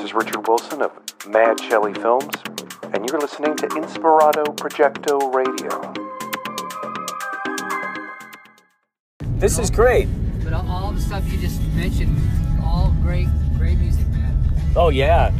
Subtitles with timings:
[0.00, 0.92] is Richard Wilson of
[1.26, 2.32] Mad Shelley Films,
[2.94, 5.92] and you're listening to Inspirado Projecto Radio.
[9.38, 10.08] This is great.
[10.42, 12.18] But all, all the stuff you just mentioned,
[12.64, 13.28] all great,
[13.58, 14.36] great music, man.
[14.74, 15.32] Oh yeah.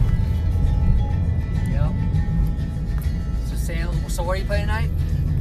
[1.70, 1.92] Yep.
[3.46, 4.90] So, Sam, so where are you playing tonight?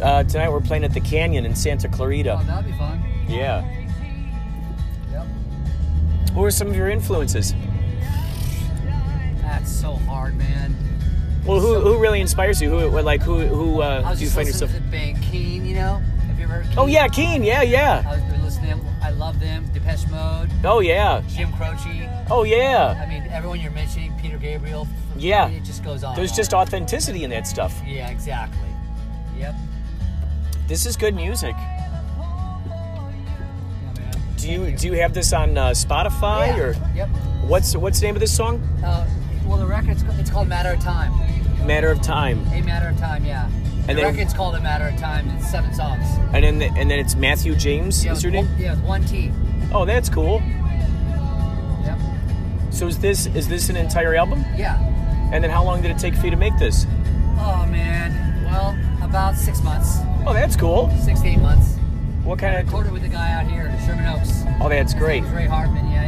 [0.01, 2.39] Uh, tonight we're playing at the Canyon in Santa Clarita.
[2.39, 3.03] Oh, that'd be fun.
[3.27, 3.65] Yeah.
[5.11, 5.27] Yep.
[6.33, 7.53] Who are some of your influences?
[9.59, 10.75] That's so hard, man.
[11.45, 12.69] Well, who, So- who really inspires you?
[12.69, 14.71] Who like who who I uh, was do you just find yourself?
[14.71, 15.95] to the band Keane, you know?
[16.27, 16.79] Have you ever heard Keane?
[16.79, 17.43] Oh yeah, Keane.
[17.43, 18.03] Yeah, yeah.
[18.07, 18.81] I was been listening.
[19.01, 19.69] I love them.
[19.73, 21.21] Depeche Mode, Oh yeah.
[21.27, 22.09] Jim Croce.
[22.29, 23.03] Oh yeah.
[23.05, 24.87] I mean, everyone you're mentioning, Peter Gabriel.
[25.17, 25.49] Yeah.
[25.49, 26.15] It just goes on.
[26.15, 27.81] There's and just authenticity in that stuff.
[27.85, 28.69] Yeah, exactly.
[29.37, 29.55] Yep.
[30.67, 31.55] This is good music.
[31.57, 31.85] Yeah.
[34.37, 36.59] Do you do you have this on uh, Spotify Yeah.
[36.63, 37.09] or Yep.
[37.47, 38.61] what's what's the name of this song?
[38.83, 39.05] Uh,
[39.69, 41.13] record's it's called Matter of Time.
[41.65, 42.45] Matter of Time.
[42.53, 43.45] A Matter of Time, yeah.
[43.87, 45.29] And the then- record's called A Matter of Time.
[45.37, 46.05] It's seven songs.
[46.33, 48.45] And then the, and then it's Matthew James Yeah, is your name?
[48.47, 49.31] one- Yeah, with one T.
[49.73, 50.41] Oh, that's cool.
[51.85, 51.99] Yep.
[52.71, 54.43] So is this is this an entire album?
[54.55, 54.77] Yeah.
[55.31, 56.85] And then how long did it take for you to make this?
[57.37, 58.43] Oh man.
[58.45, 60.89] Well, about six months, Oh, that's cool.
[61.03, 61.75] six to eight months.
[62.23, 62.65] What I kind of?
[62.65, 64.43] recorded with the guy out here in Sherman Oaks.
[64.61, 65.23] Oh, that's great.
[65.25, 65.89] Ray Hartman.
[65.91, 65.98] Yeah.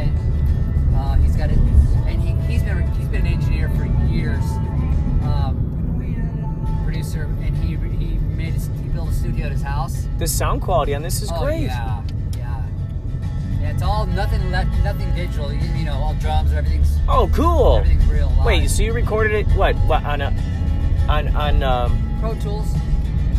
[9.42, 10.06] Studio at his house.
[10.18, 11.62] The sound quality on this is oh, great.
[11.62, 12.02] Yeah,
[12.36, 12.64] yeah.
[13.60, 15.52] Yeah, it's all nothing le- nothing digital.
[15.52, 17.78] You, you know, all drums, or everything's Oh, cool.
[17.78, 18.28] everything's real.
[18.28, 18.46] Live.
[18.46, 19.74] Wait, so you recorded it what?
[19.86, 20.34] What on a
[21.08, 22.18] on on um?
[22.20, 22.68] Pro Tools.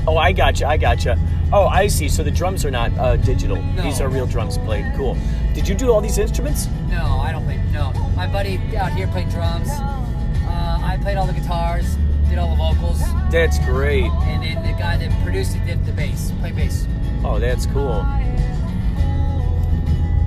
[0.06, 0.68] Oh, I gotcha.
[0.68, 1.18] I gotcha.
[1.54, 2.10] Oh, I see.
[2.10, 3.62] So the drums are not uh, digital.
[3.62, 3.84] No.
[3.84, 4.86] These are real drums played.
[4.96, 5.18] Cool.
[5.54, 6.68] Did you do all these instruments?
[6.90, 7.62] No, I don't play.
[7.72, 9.70] No, my buddy out here played drums.
[9.70, 11.96] Uh, I played all the guitars,
[12.34, 13.00] did all the vocals,
[13.32, 14.06] That's great.
[14.06, 16.88] and then the guy that produced it did the bass, play bass.
[17.24, 18.04] Oh, that's cool.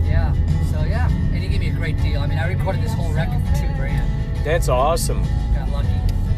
[0.05, 0.33] Yeah.
[0.71, 2.21] So yeah, and he gave me a great deal.
[2.21, 4.09] I mean, I recorded this whole record for two grand.
[4.44, 5.25] That's awesome.
[5.55, 5.89] Got lucky.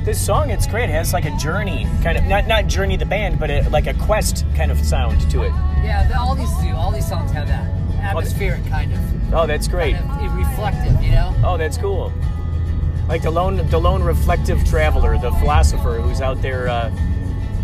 [0.04, 0.84] This song, it's great.
[0.88, 3.86] It has like a journey, kind of not not journey the band, but a, like
[3.86, 5.52] a quest kind of sound to it.
[5.84, 6.74] Yeah, all these do.
[6.74, 7.66] All these songs have that
[8.00, 9.96] atmospheric kind of, Oh, that's great.
[9.96, 11.02] kind of reflective.
[11.02, 11.34] You know.
[11.44, 12.10] Oh, that's cool.
[13.08, 16.90] Like the lone, the lone reflective traveler, the philosopher who's out there uh,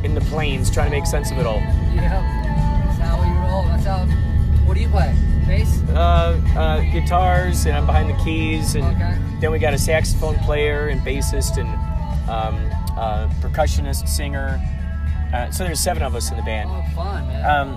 [0.02, 1.56] in the plains trying to make sense of it all.
[1.94, 2.22] Yeah.
[2.86, 3.62] That's how we roll.
[3.64, 4.06] That's how.
[4.66, 5.14] What do you play?
[5.46, 5.82] Bass.
[5.90, 9.18] Uh, uh, guitars, and I'm behind the keys, and Okay.
[9.40, 11.68] then we got a saxophone player and bassist and
[12.30, 12.56] um,
[12.96, 14.58] uh, percussionist, singer.
[15.34, 16.70] Uh, so there's seven of us in the band.
[16.72, 17.44] Oh, fun, man.
[17.44, 17.74] Um,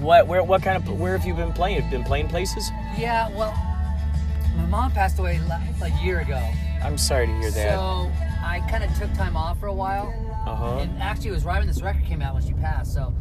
[0.00, 1.80] what, where, what kind of, where have you been playing?
[1.80, 2.70] Have been playing places?
[2.96, 3.28] yeah.
[3.30, 3.52] Well,
[4.56, 5.40] my mom passed away
[5.80, 6.40] like a year ago.
[6.82, 7.74] I'm sorry to hear that.
[7.78, 8.10] So
[8.44, 10.12] I kind of took time off for a while.
[10.46, 10.78] Uh huh.
[10.78, 12.92] And actually, it was right when this record came out when she passed.
[12.94, 13.14] So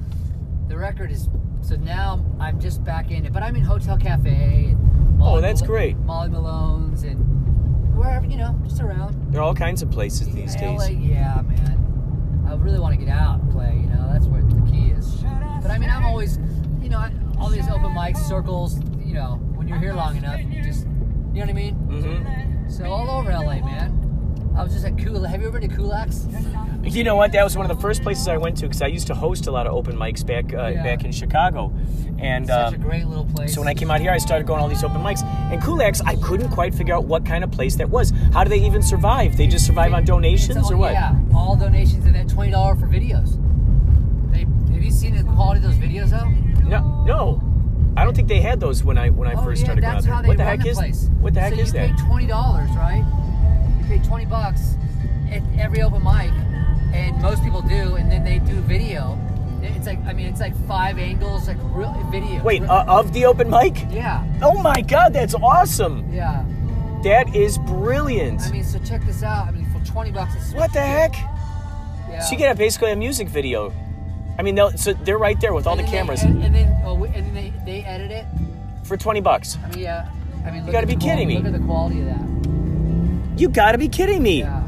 [0.67, 1.29] the record is.
[1.61, 4.29] So now I'm just back in it, but I'm in Hotel Cafe.
[4.69, 5.97] And Oh, that's great.
[5.97, 9.33] Molly Malone's and wherever you know, just around.
[9.33, 10.91] There are all kinds of places these LA, days.
[10.99, 12.45] yeah, man.
[12.47, 13.73] I really want to get out and play.
[13.75, 15.15] You know, that's where the key is.
[15.61, 16.37] But I mean, I'm always,
[16.81, 17.03] you know,
[17.39, 18.79] all these open mic circles.
[19.03, 20.91] You know, when you're here long enough, you just, you
[21.33, 21.73] know what I mean.
[21.75, 24.03] hmm So all over LA, man.
[24.55, 25.23] I was just at Kul.
[25.23, 26.25] Have you ever been to Kulak's?
[26.83, 27.31] You know what?
[27.33, 29.45] That was one of the first places I went to because I used to host
[29.47, 30.83] a lot of open mics back uh, Yeah.
[30.83, 31.71] back in Chicago,
[32.17, 33.53] and Such a great little place.
[33.53, 35.23] so when I came out here, I started going to all these open mics.
[35.51, 38.11] And Kulak's, I couldn't quite figure out what kind of place that was.
[38.33, 39.37] How do they even survive?
[39.37, 40.93] They just survive on It's donations all- or what?
[40.93, 43.39] Yeah, all donations and then twenty dollars for videos.
[44.31, 44.39] They,
[44.73, 46.27] have you seen the quality of those videos though?
[46.67, 47.46] No, no.
[47.97, 49.95] I don't think they had those when I when I oh, first yeah, started going
[49.95, 50.27] out there.
[50.27, 51.09] What the heck the is place.
[51.19, 51.97] what the heck so is you that?
[51.97, 53.03] pay twenty dollars, right?
[53.79, 54.75] You pay twenty bucks
[55.31, 56.31] at every open mic,
[56.93, 59.17] and most people do, and then they do video.
[59.63, 62.43] It's like I mean, it's like five angles, like real video.
[62.43, 63.75] Wait, uh, of the open mic?
[63.89, 66.07] yeah, Oh my God, that's awesome!
[66.13, 66.45] yeah.
[67.03, 68.41] That is brilliant.
[68.41, 69.47] I mean, so check this out.
[69.47, 71.13] I mean, for twenty bucks, what the heck?
[72.09, 72.19] Yeah.
[72.19, 73.73] So you get a, basically a music video.
[74.37, 76.43] I mean, they'll, so they're right there with all And the then they- cameras and,
[76.43, 78.25] and then oh, and then they, they edit it.
[78.83, 79.57] for twenty bucks.
[79.63, 80.09] I mean, yeah.
[80.45, 81.37] I mean, look gotta at be kidding quality- me.
[81.37, 83.39] Look at the quality of that.
[83.39, 84.39] You gotta be kidding me!
[84.39, 84.63] Yeah.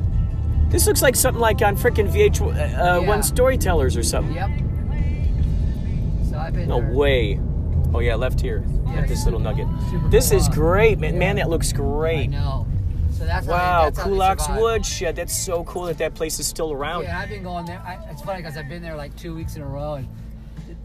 [0.69, 2.97] This looks like something like on frickin' VH uh, Yeah.
[2.99, 4.35] One Storytellers or something.
[4.35, 4.49] Yep.
[6.29, 6.67] So I've been.
[6.69, 6.93] No there.
[6.93, 7.39] way.
[7.93, 8.63] Oh yeah, left here.
[8.85, 9.67] Yeah, Got this little nugget.
[10.11, 10.55] This is cool.
[10.55, 11.13] great, man.
[11.13, 11.19] Yeah.
[11.19, 12.27] Man, that looks I great.
[12.29, 12.67] know.
[13.19, 14.61] So that's how Wow, they, that's how they Kulak's survive.
[14.61, 15.15] Woodshed.
[15.17, 17.03] That's so cool that that place is still around.
[17.03, 17.79] Yeah, I've been going there.
[17.85, 20.07] I, it's funny because I've been there like two weeks in a row, and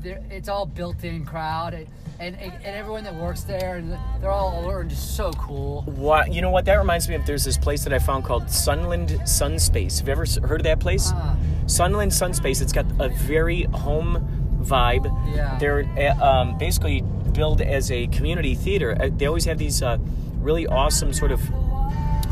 [0.05, 1.87] it's all built-in crowd, and,
[2.19, 5.83] and and everyone that works there, and they're all older and just so cool.
[5.83, 6.51] What you know?
[6.51, 7.25] What that reminds me of?
[7.25, 9.99] There's this place that I found called Sunland Sunspace.
[10.01, 11.13] Have you ever heard of that place?
[11.15, 11.37] Ah.
[11.67, 12.61] Sunland Sunspace.
[12.61, 15.07] It's got a very home vibe.
[15.37, 15.57] Yeah.
[15.59, 17.03] They're uh, um, basically
[17.33, 18.97] billed as a community theater.
[19.01, 19.99] Uh, They always have these uh,
[20.39, 21.41] really awesome sort of.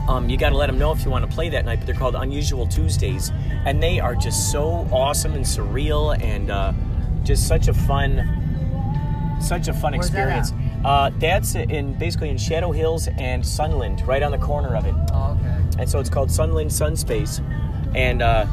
[0.09, 1.87] Um, you got to let them know if you want to play that night, but
[1.87, 3.31] they're called Unusual Tuesdays,
[3.65, 6.73] and they are just so awesome and surreal and uh,
[7.23, 10.53] just such a fun, such a fun Where's that experience.
[10.85, 14.95] Uh, that's in basically in Shadow Hills and Sunland, right on the corner of it.
[15.13, 15.81] Oh, okay.
[15.83, 17.41] And so it's called Sunland Sunspace,
[17.95, 18.47] and uh,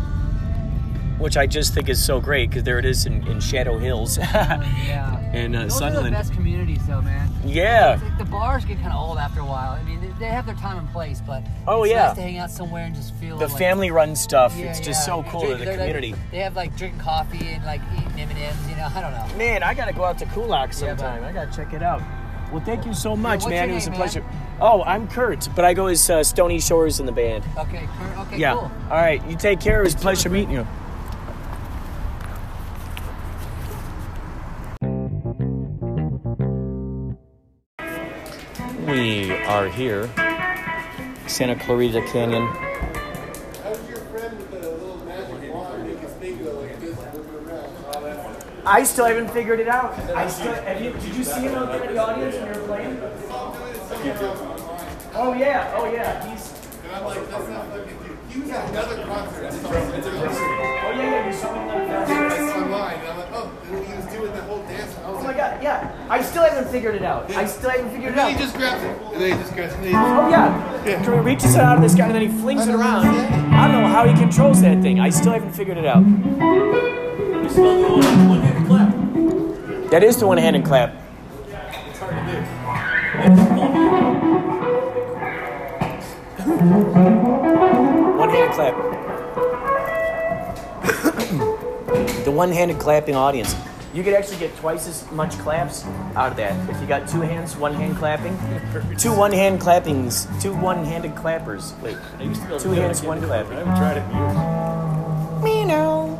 [1.18, 4.18] which I just think is so great because there it is in, in Shadow Hills.
[4.88, 5.16] Yeah.
[5.30, 7.30] And, uh, Those are the best communities, though, man.
[7.45, 7.94] yeah.
[7.94, 9.74] It's like the bars get kind of old after a while.
[9.74, 12.07] I mean, they, have their time and place, but Oh, it's yeah.
[12.07, 14.56] nice to hang out somewhere and just feel The like, family-run stuff.
[14.57, 15.16] Yeah, it's just yeah.
[15.16, 16.16] so cool to the they're like- community.
[16.31, 18.69] they have like drinking coffee and like eating M and M's.
[18.69, 19.38] You know, I don't know.
[19.38, 21.24] Man, I gotta go out to Kulak sometime.
[21.24, 22.01] I gotta check it out.
[22.51, 23.68] Well, thank you so much, man.
[23.68, 24.00] your it was a man?
[24.00, 24.25] pleasure.
[24.60, 27.44] Oh, I'm Kurt, but I go as uh, Stony Shores in the band.
[27.57, 28.54] Okay, Kurt, okay, yeah.
[28.54, 28.71] cool.
[28.89, 29.24] All right.
[29.30, 29.81] You take care.
[29.81, 30.68] It was a pleasure meeting you.
[39.50, 40.07] Are here,
[41.25, 42.46] Santa Clarita Canyon.
[43.63, 47.13] How's your friend with the little magic wand make his thing go like this and
[47.16, 48.46] move it around?
[48.63, 49.98] I still haven't figured it out.
[50.12, 50.92] I still have you.
[50.92, 53.00] Did you see him out there in the audience when you were playing?
[55.16, 55.74] Oh yeah.
[55.75, 56.30] Oh yeah.
[56.30, 56.54] He's.
[58.31, 58.38] And I'm like, that's not fucking dude.
[58.38, 59.46] He was at another concert.
[59.46, 61.02] I saw him Oh yeah.
[61.02, 61.28] Yeah.
[61.28, 61.60] You saw him.
[61.60, 63.00] on the- online.
[63.00, 64.96] And I'm like, oh, dude, he was doing the whole dance.
[64.98, 65.64] And I was Oh my like, god.
[65.64, 65.92] Yeah.
[66.10, 67.31] I still haven't figured it out.
[67.31, 68.40] I still haven't figured and it then he out.
[68.42, 68.98] just grabs it.
[69.14, 69.78] And then he just grabs it.
[69.78, 70.86] And then he Oh yeah.
[70.86, 71.04] Yeah.
[71.04, 73.06] He reaches it out of this guy and then he flings it around.
[73.08, 75.00] I don't know how he controls that thing.
[75.00, 76.04] I still haven't figured it out.
[79.90, 80.96] That is the one-handed clap.
[88.54, 88.75] Clap.
[92.25, 93.56] the one-handed clapping audience.
[93.94, 95.84] You could actually get twice as much claps
[96.16, 98.38] out of that if you got two hands, one hand clapping,
[98.98, 101.74] two one-hand clappings, two one-handed clappers.
[101.81, 101.98] Wait,
[102.60, 103.54] two hands, one clapping.
[103.54, 105.44] I haven't tried it in years.
[105.44, 106.16] Me now.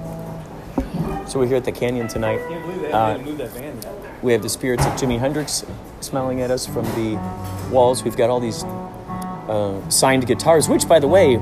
[1.28, 2.40] So we're here at the canyon tonight.
[2.48, 4.24] Can't believe they Uh, haven't moved that van yet.
[4.24, 5.64] We have the spirits of Jimi Hendrix
[6.02, 7.20] smiling at us from the
[7.72, 8.04] walls.
[8.04, 11.36] We've got all these uh, signed guitars, which, by the way,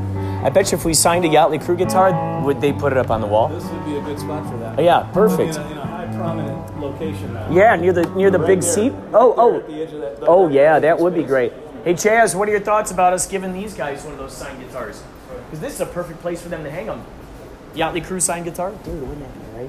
[0.44, 3.10] I bet you if we signed a Yachtly Crew guitar, would they put it up
[3.10, 3.50] on the wall?
[3.50, 4.80] This would be a good spot for that.
[4.80, 5.56] Oh, yeah, perfect.
[5.56, 7.34] In a, in a high prominent location.
[7.34, 7.52] Now.
[7.52, 8.72] Yeah, near the near the Right big there.
[8.74, 8.90] seat.
[8.92, 11.52] Right Oh, oh, at the edge of that- oh, yeah, that would be great.
[11.84, 14.60] Hey, Chaz, what are your thoughts about us giving these guys one of those signed
[14.60, 15.02] guitars?
[15.46, 17.04] Because this is a perfect place for them to hang them.
[17.76, 19.68] Yachtly Crew signed guitar, dude, wouldn't that be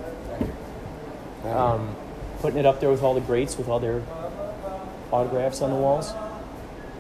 [1.47, 1.56] right?
[1.56, 1.94] Um,
[2.41, 4.03] putting it up there with all the greats, with all their
[5.12, 6.12] autographs on the walls.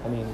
[0.04, 0.26] I mean,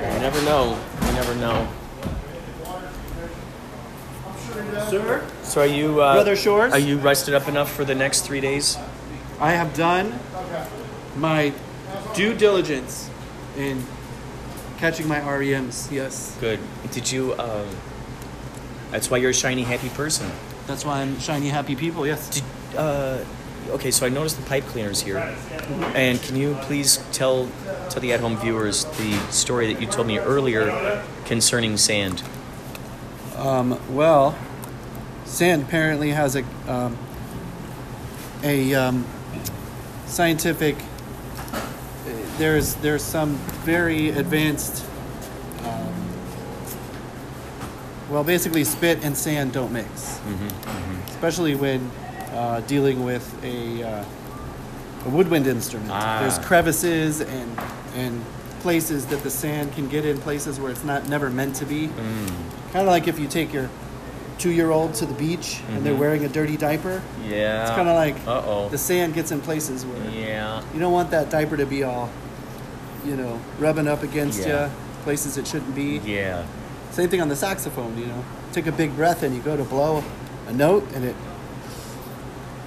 [0.00, 0.78] you never know.
[1.06, 1.68] You never know.
[4.88, 6.72] Sir, So are you, uh, Brother Shores?
[6.72, 8.76] Are you rested up enough for the next three days?
[9.40, 10.18] I have done
[11.16, 11.52] my
[12.14, 13.08] due diligence
[13.56, 13.84] in
[14.78, 15.90] catching my REMs.
[15.90, 16.60] Yes, Good.
[16.92, 17.32] Did you?
[17.34, 17.64] Uh,
[18.90, 20.30] that's why you're a shiny, happy person.
[20.66, 22.06] that's why I'm shiny, happy people.
[22.06, 22.28] Yes.
[22.30, 22.44] Did,
[22.76, 23.18] uh,
[23.70, 25.18] okay, so I noticed the pipe cleaners here,
[25.94, 27.48] and can you please tell
[27.90, 32.22] to the at-home viewers the story that you told me earlier concerning sand?
[33.36, 34.36] Um, well,
[35.24, 36.96] sand apparently has a um,
[38.42, 39.06] a um,
[40.06, 40.76] scientific.
[42.38, 44.84] There's there's some very advanced.
[45.62, 45.94] Um,
[48.10, 50.20] well, basically, spit and sand don't mix,
[51.08, 51.90] especially when
[52.34, 54.04] uh, dealing with a, uh,
[55.06, 55.90] a woodwind instrument.
[55.92, 56.18] Ah.
[56.20, 57.58] There's crevices and
[57.96, 58.24] and
[58.60, 61.88] places that the sand can get in places where it's not never meant to be.
[62.72, 63.68] Kind of like if you take your
[64.38, 67.00] two-year-old to the beach and they're wearing a dirty diaper.
[67.28, 67.62] Yeah.
[67.62, 68.68] It's kind of like Uh oh.
[68.68, 70.62] the sand gets in places where Yeah.
[70.72, 72.10] you don't want that diaper to be all,
[73.06, 74.66] you know, rubbing up against Yeah.
[74.66, 74.70] you,
[75.04, 75.98] places it shouldn't be.
[76.04, 76.44] Yeah.
[76.90, 78.24] Same thing on the saxophone, you know.
[78.52, 80.02] Take a big breath and you go to blow
[80.48, 81.14] a note and it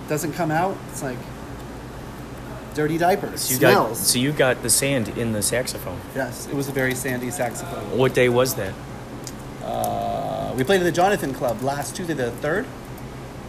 [0.07, 0.75] doesn't come out.
[0.91, 1.17] It's like
[2.73, 3.41] dirty diapers.
[3.41, 3.97] So you smells.
[3.99, 5.99] got so you got the sand in the saxophone.
[6.15, 7.97] yes, it was a very sandy saxophone.
[7.97, 8.73] What day was that?
[9.63, 12.65] Uh, we played at the Jonathan Club last Tuesday, the third.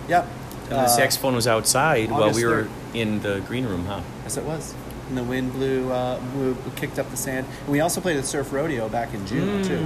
[0.09, 0.27] Yep.
[0.65, 2.69] And the Uh, saxophone was outside while August we were 3rd.
[2.95, 4.01] in the green room, huh?
[4.25, 4.75] Yes, it was.
[5.09, 7.47] and the wind blew, uh, blew kicked up the sand.
[7.65, 9.79] And we also played at Surf Rodeo back in June too.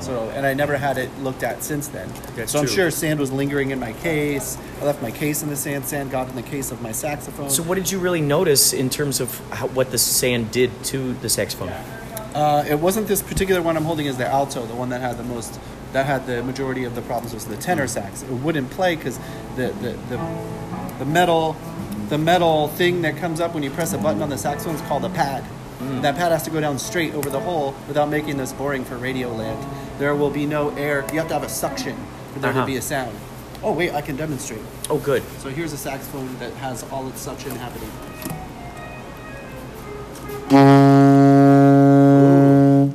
[0.00, 2.08] So, and I never had it looked at since then.
[2.08, 2.36] Mm.
[2.36, 2.74] That's so I'm true.
[2.74, 4.58] sure sand was lingering in my case.
[4.80, 5.84] I left my case in the sand.
[5.86, 7.50] Sand got in the case of my saxophone.
[7.50, 11.14] So, what did you really notice in terms of how, what the sand did to
[11.14, 11.70] the saxophone?
[12.34, 15.16] Uh, it wasn't this particular one I'm holding is the alto, the one that had
[15.16, 15.58] the most,
[15.92, 18.22] that had the majority of the problems was the tenor sax.
[18.22, 19.18] It wouldn't play because
[19.56, 21.56] the, the, the, the metal,
[22.10, 24.82] the metal thing that comes up when you press a button on the saxophone is
[24.82, 25.44] called a pad.
[26.02, 28.96] That pad has to go down straight over the hole without making this boring for
[28.96, 29.64] radio land.
[29.98, 31.04] There will be no air.
[31.12, 31.96] You have to have a suction
[32.32, 32.60] for there Uh-huh.
[32.60, 33.16] to be a sound.
[33.62, 34.60] Oh wait, I can demonstrate.
[34.90, 35.22] Oh, good.
[35.40, 37.90] So here's a saxophone that has all its suction happening.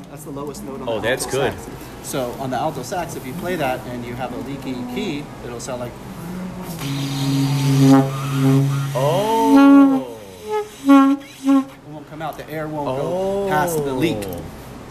[0.10, 1.54] That's the lowest note on Oh, the that's good.
[1.54, 1.68] sax.
[2.04, 5.24] So on the alto sax, if you play that and you have a leaky key,
[5.46, 5.92] it'll sound like
[8.96, 10.18] Oh.
[10.86, 12.38] it won't come out.
[12.38, 14.18] The air won't go past the leak.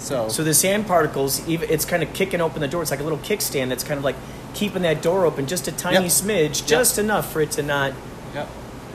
[0.01, 2.83] So, So the sand particles, even it's kind of kicking open the door.
[2.83, 4.17] It's like a little kickstand that's kind of like
[4.55, 6.05] keeping that door open just a tiny Yep.
[6.07, 7.93] smidge, just enough for it to not
[8.35, 8.49] Yep.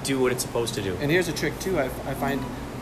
[0.04, 0.98] do what it's supposed to do.
[1.02, 1.80] And here's a trick too.
[1.80, 2.42] I, I find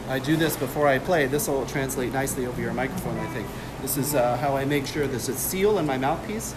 [0.09, 1.27] I do this before I play.
[1.27, 3.17] This will translate nicely over your microphone.
[3.19, 3.47] I think
[3.83, 6.55] this is uh, how I make sure there's a seal in my mouthpiece.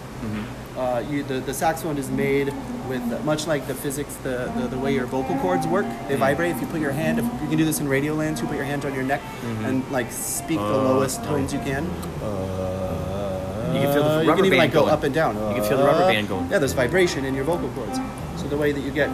[0.75, 2.53] Uh, you, the, the saxophone is made
[2.87, 5.85] with much like the physics, the, the, the way your vocal cords work.
[6.07, 6.51] They vibrate.
[6.55, 8.55] If you put your hand, if you can do this in radio land, you put
[8.55, 9.21] your hand on your neck
[9.65, 11.83] and like speak the lowest tones you can.
[11.85, 14.93] You can feel the Uh, you rubber can even band like go going.
[14.93, 15.35] up and down.
[15.35, 16.49] You can feel the rubber Uh, band going.
[16.49, 17.99] Yeah, there's vibration in your vocal cords.
[18.37, 19.09] So the way that you get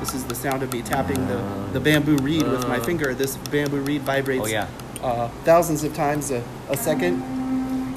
[0.00, 1.36] this is the sound of me tapping the,
[1.72, 3.14] the bamboo reed with my finger.
[3.14, 4.66] This bamboo reed vibrates Oh, yeah.
[5.02, 7.22] Uh, thousands of times a, a second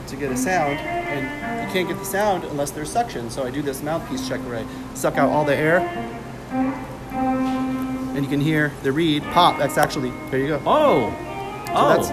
[0.08, 3.30] to get a sound, and you can't get the sound unless there's suction.
[3.30, 5.80] So I do this mouthpiece check where I suck out all the air,
[6.52, 9.58] and you can hear the reed pop.
[9.58, 10.62] That's actually there you go.
[10.66, 11.10] Oh.
[11.10, 11.90] So Oh.
[11.96, 12.10] that's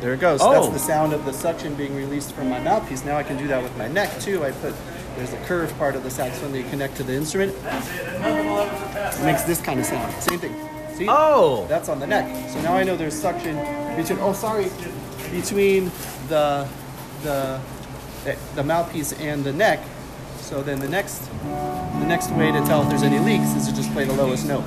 [0.00, 0.40] there it goes.
[0.40, 0.52] Oh.
[0.52, 3.04] That's the sound of the suction being released from my mouthpiece.
[3.04, 4.44] Now I can do that with my neck too.
[4.44, 4.74] I put
[5.16, 7.52] there's a curved part of the saxophone that you connect to the instrument.
[7.64, 10.12] It makes this kind of sound.
[10.22, 10.54] Same thing.
[10.98, 11.06] See?
[11.08, 11.64] Oh.
[11.68, 12.26] That's on the neck.
[12.50, 13.54] So now I know there's suction
[13.94, 14.18] between.
[14.18, 14.68] Oh, sorry,
[15.30, 15.92] between
[16.26, 16.66] the
[17.22, 17.60] the
[18.24, 19.78] the, the mouthpiece and the neck.
[20.40, 21.18] So then the next
[22.00, 24.48] the next way to tell if there's any leaks is to just play the lowest
[24.48, 24.64] note.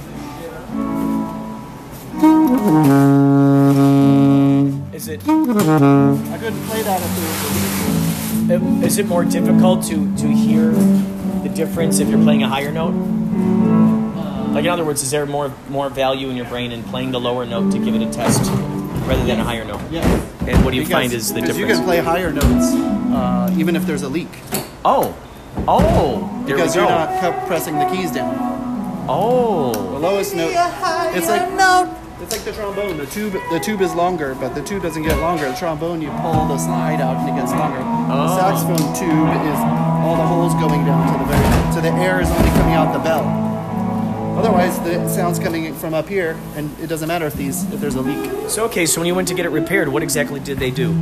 [4.93, 8.61] Is it I couldn't play that if there was a leak.
[8.61, 10.71] Um, is it more difficult to to hear
[11.43, 13.90] the difference if you're playing a higher note?
[14.53, 17.19] Like in other words, is there more more value in your brain in playing the
[17.19, 18.41] lower note to give it a test
[19.07, 19.81] rather than a higher note?
[19.89, 20.03] Yeah.
[20.47, 21.69] And what do you Because- find is the because difference?
[21.69, 22.73] you can play higher notes
[23.13, 24.29] uh, even if there's a leak
[24.83, 25.15] Oh,
[25.67, 28.33] oh, there because you're not kept pressing the keys down.
[29.07, 29.71] Oh.
[29.73, 30.51] The lowest note.
[31.13, 31.41] It's like
[32.21, 32.97] It's like the trombone.
[32.97, 35.49] The tube the tube is longer, but the tube doesn't get longer.
[35.49, 37.81] The trombone you pull the slide out and it gets longer.
[37.81, 38.25] Oh.
[38.25, 39.59] The saxophone tube is
[40.05, 42.91] all the holes going down to the very so the air is only coming out
[42.93, 43.25] the bell.
[44.37, 47.95] Otherwise, the sound's coming from up here, and it doesn't matter if these if there's
[47.95, 48.49] a leak.
[48.49, 48.85] so okay.
[48.85, 50.93] So when you went to get it repaired, what exactly did they do?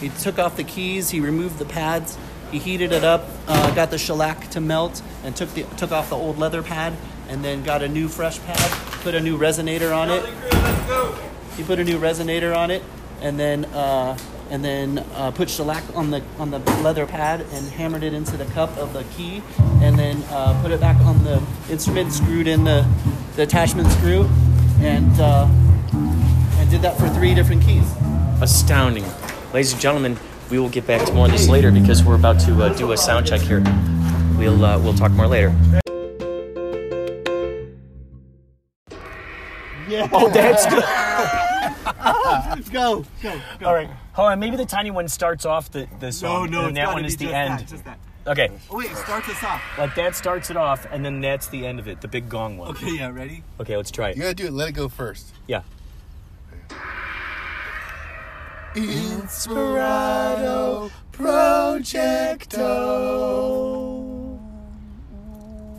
[0.00, 1.10] He took off the keys.
[1.10, 2.16] He removed the pads.
[2.50, 3.26] He heated it up.
[3.46, 6.94] Uh, got the shellac to melt, and took the took off the old leather pad,
[7.28, 8.70] and then got a new fresh pad.
[9.02, 10.24] Put a new resonator on it.
[11.56, 12.82] He put a new resonator on it,
[13.20, 14.16] and then uh,
[14.50, 18.36] and then uh, put shellac on the on the leather pad and hammered it into
[18.36, 19.42] the cup of the key,
[19.82, 22.12] and then uh, put it back on the instrument.
[22.12, 22.86] Screwed in the
[23.36, 24.28] the attachment screw,
[24.80, 25.46] and uh,
[25.92, 27.90] and did that for three different keys.
[28.40, 29.04] Astounding,
[29.52, 30.16] ladies and gentlemen.
[30.50, 32.92] We will get back to more of this later because we're about to uh, do
[32.92, 33.62] a sound check here.
[34.38, 35.54] We'll uh, we'll talk more later.
[39.88, 40.08] Yeah.
[40.12, 40.84] Oh, that's good.
[42.72, 43.66] Go, go, go.
[43.66, 43.88] All right,
[44.18, 44.40] Oh, hold on.
[44.40, 47.16] Maybe the tiny one starts off the the No, song, no, and that one is
[47.16, 47.60] the just end.
[47.60, 47.98] That, just that.
[48.26, 49.62] Okay, Oh, wait, start this off.
[49.78, 52.00] like that starts it off, and then that's the end of it.
[52.00, 52.70] The big gong one.
[52.70, 53.44] Okay, yeah, ready?
[53.60, 54.16] Okay, let's try it.
[54.16, 54.52] You gotta do it.
[54.52, 55.32] Let it go first.
[55.46, 55.62] Yeah.
[58.74, 62.58] Inspirato Projecto.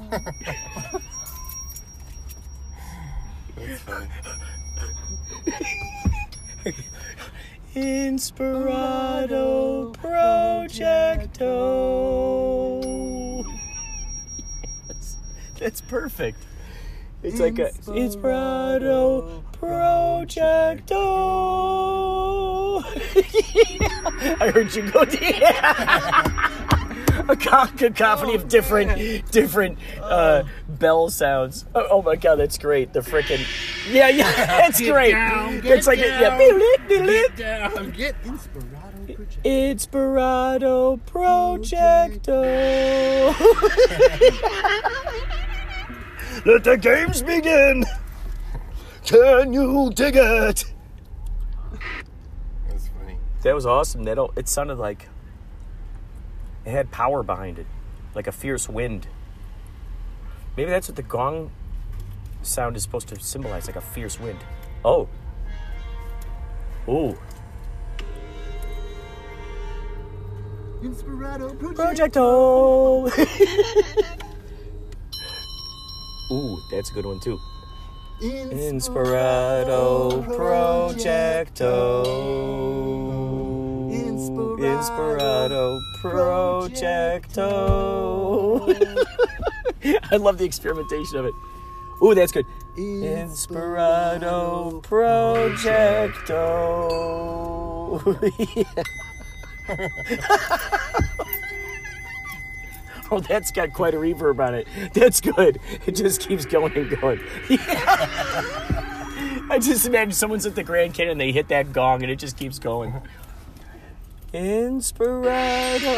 [3.55, 4.08] That's funny.
[7.75, 9.31] Inspirato
[9.95, 11.45] Projecto.
[14.88, 15.17] Yes,
[15.59, 16.39] that's perfect.
[17.21, 20.95] It's like a Inspirato Projecto.
[24.41, 25.05] I heard you go.
[25.21, 26.49] Yeah.
[27.29, 31.65] a ca- cacophony of different different uh, bell sounds.
[31.75, 32.91] Oh, oh my god, that's great.
[32.91, 33.45] The freaking
[33.91, 35.13] yeah, yeah, that's great.
[35.63, 36.39] it's like a, yeah.
[36.88, 38.15] Get down, get
[39.43, 42.25] Inspirato Project.
[42.25, 42.36] Inspirato Projecto.
[46.45, 47.86] Let the games begin.
[49.05, 50.65] Can you dig it?
[53.43, 54.03] That was awesome.
[54.03, 55.07] That all, it sounded like
[56.66, 57.68] it had power behind it,
[58.16, 59.08] like a fierce wind.
[60.58, 61.51] Maybe that's what the gong
[62.42, 64.39] sound is supposed to symbolize, like a fierce wind.
[64.84, 65.08] Oh.
[66.88, 67.18] Ooh.
[70.82, 72.16] Inspirato Project.
[72.16, 73.10] Projecto.
[76.32, 77.38] Ooh, that's a good one too.
[78.22, 81.70] Inspirato Projecto.
[84.59, 87.39] Inspirato Projecto.
[90.12, 91.33] I love the experimentation of it.
[92.03, 92.45] Ooh, that's good.
[92.77, 94.21] Inspirato
[94.83, 95.79] Projecto.
[103.12, 104.67] Oh, that's got quite a reverb on it.
[104.93, 105.59] That's good.
[105.88, 107.19] It just keeps going and going.
[109.50, 112.17] I just imagine someone's at the Grand Canyon and they hit that gong and it
[112.17, 112.93] just keeps going.
[114.33, 115.95] Inspirato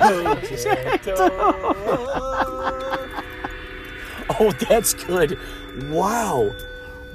[4.38, 5.36] Oh, that's good.
[5.88, 6.54] Wow.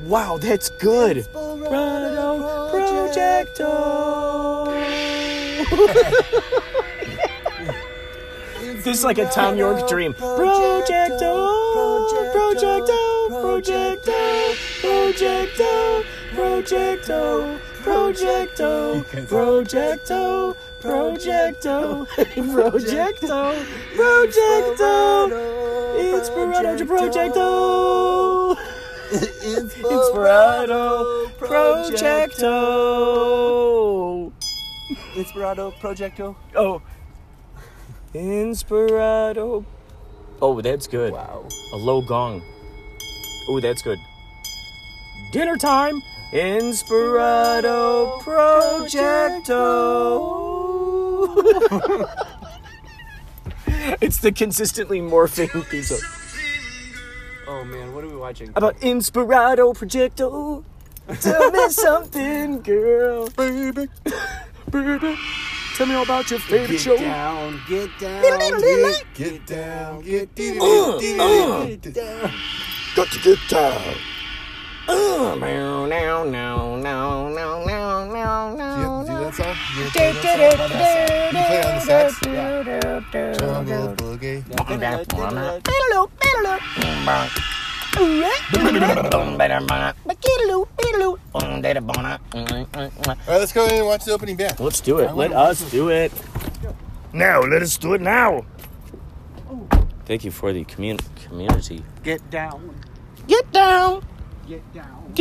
[0.03, 1.17] Wow, that's good.
[1.17, 3.65] Inspirato Projecto.
[8.85, 10.13] This is like a Thom Yorke dream.
[10.13, 12.93] Projecto, projecto,
[13.31, 14.13] projecto,
[14.79, 16.03] projecto,
[16.35, 22.07] projecto, projecto, projecto, projecto,
[22.41, 23.53] projecto,
[23.95, 25.29] projecto,
[25.95, 27.45] Inspirato projecto.
[29.91, 30.95] Inspirato
[31.37, 33.05] projecto.
[35.15, 36.35] Inspirato Projecto.
[36.55, 36.81] Oh.
[38.13, 39.63] Inspirato.
[40.41, 41.13] Oh, that's good.
[41.13, 41.47] Wow.
[41.73, 42.41] A low gong.
[43.47, 43.99] Oh, that's good.
[45.31, 46.01] Dinner time.
[46.31, 49.55] Inspirato Projecto.
[54.01, 55.99] it's the consistently morphing piece of.
[57.47, 58.49] Oh man, what are we watching?
[58.55, 60.63] About Inspirato Projecto.
[61.21, 63.29] Tell me something, girl.
[63.29, 63.87] Baby.
[64.71, 65.17] Baby.
[65.75, 66.97] Tell me all about your favorite show.
[66.97, 67.05] Get show.
[67.05, 72.31] down, get down, Get, get down, get get Uh, get down, get down.
[72.95, 73.95] Got to get down.
[74.87, 79.55] Meow, now, now, now, now, now, now, Do you have to do that song?
[79.77, 80.39] You play that song?
[81.25, 82.19] You play on the sax?
[83.39, 84.43] Jungle Boogie.
[92.93, 94.59] All right, let's go in and watch the opening band.
[94.59, 95.13] Let's do it.
[95.15, 96.11] Let us do it.
[97.13, 98.45] Now, let us do it now.
[100.05, 101.83] Thank you for the commun- community.
[102.03, 102.75] Get down,
[103.27, 104.03] Get down.
[104.47, 105.11] Get down.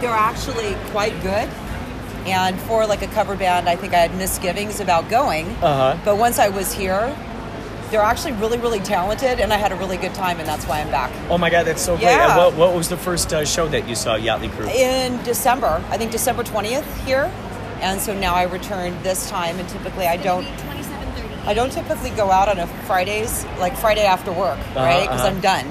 [0.00, 1.48] they're actually quite good.
[2.26, 5.46] And for like a cover band, I think I had misgivings about going.
[5.62, 5.98] Uh huh.
[6.04, 7.16] But once I was here,
[7.90, 10.80] they're actually really, really talented, and I had a really good time, and that's why
[10.80, 11.12] I'm back.
[11.30, 12.06] Oh my God, that's so great.
[12.06, 12.36] Yeah.
[12.36, 14.66] What, what was the first uh, show that you saw, Yachtly Crew?
[14.68, 17.32] In December, I think December 20th here,
[17.80, 20.44] and so now I returned this time, and typically I don't.
[21.46, 25.02] I don't typically go out on a Fridays, like Friday after work, right?
[25.02, 25.28] Because uh-huh.
[25.28, 25.66] I'm done.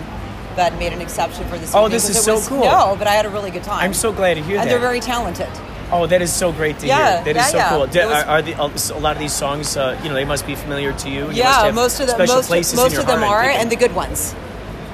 [0.55, 1.75] But made an exception for this.
[1.75, 2.63] Oh, this is so was- cool.
[2.63, 3.83] No, but I had a really good time.
[3.83, 4.71] I'm so glad to hear and that.
[4.71, 5.49] they're very talented.
[5.91, 7.33] Oh, that is so great to Yeah, hear.
[7.33, 7.69] That is yeah, so yeah.
[7.69, 7.87] cool.
[7.87, 8.53] Did- was- are, are the,
[8.95, 11.27] a lot of these songs, uh, you know, they must be familiar to you?
[11.27, 14.33] You yeah, most of them, special most, most of them are, and the good ones,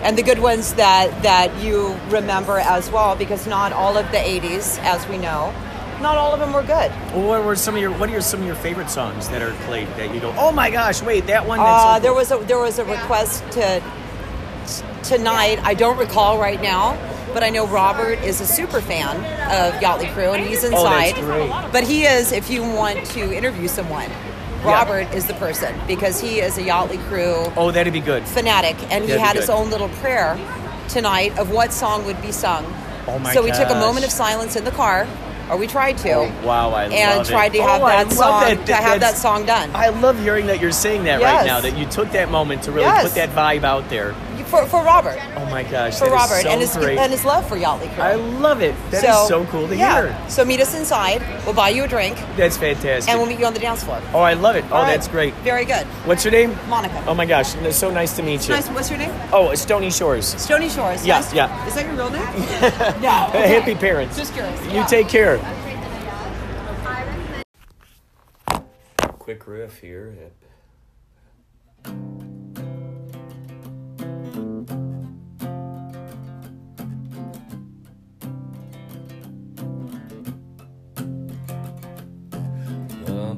[0.02, 4.18] and the good ones that that you remember as well, because not all of the
[4.18, 5.54] '80s, as we know,
[6.02, 6.92] not all of them were good.
[7.14, 9.54] What were some of your What are your, some of your favorite songs that are
[9.66, 11.60] played that you go, oh my gosh, wait, that one?
[11.60, 13.82] That's Uh, there was a there was a request to
[15.04, 15.60] tonight.
[15.64, 16.98] I don't recall right now,
[17.34, 21.18] but I know Robert is a super fan of Yachtly Crew, and he's Oh, that's
[21.18, 21.24] inside.
[21.26, 21.72] great.
[21.72, 24.10] But he is, if you want to interview someone,
[24.64, 28.24] Robert is the person because he is a Yachtly Crew Oh, that'd be good.
[28.28, 30.38] fanatic, and he That'd be had his own little prayer
[30.88, 32.66] tonight of what song would be sung.
[33.08, 35.08] Oh my so we took a moment of silence in the car,
[35.50, 37.58] or we tried to, oh, Wow, I and tried it.
[37.58, 38.66] to oh, have Oh, I that song that.
[38.68, 39.70] to have that song done.
[39.74, 41.60] I love hearing that you're saying that right now.
[41.62, 43.04] That you took that moment to really Yes.
[43.04, 44.14] put that vibe out there.
[44.52, 45.18] For, for Robert.
[45.38, 46.98] Oh my gosh, For that is Robert so and his great.
[47.00, 48.04] and his love for Yachtly Crew.
[48.04, 48.76] I love it.
[48.92, 50.12] That is so, cool to yeah.
[50.20, 50.30] hear.
[50.30, 51.22] So meet us inside.
[51.46, 53.10] We'll buy you a drink, That's fantastic.
[53.10, 54.02] and we'll meet you on the dance floor.
[54.14, 54.66] oh, I love it.
[54.70, 54.92] Oh, All right.
[54.92, 55.34] that's great.
[55.36, 55.86] Very good.
[56.06, 56.56] What's your name?
[56.68, 57.04] Monica.
[57.08, 58.54] Oh my gosh, it's so nice to meet you.
[58.54, 58.68] Nice.
[58.70, 59.12] What's your name?
[59.32, 60.26] Oh, Stony Shores.
[60.28, 61.06] Stony Shores.
[61.06, 61.34] Yeah, Nice.
[61.34, 61.68] yeah.
[61.68, 62.22] Is that your real name?
[63.02, 63.10] no.
[63.32, 64.18] Uh, Hippie parents.
[64.18, 64.62] Just curious.
[64.66, 64.86] You Yeah.
[64.86, 65.38] take care.
[69.20, 70.14] Quick riff here.
[71.84, 72.41] Bum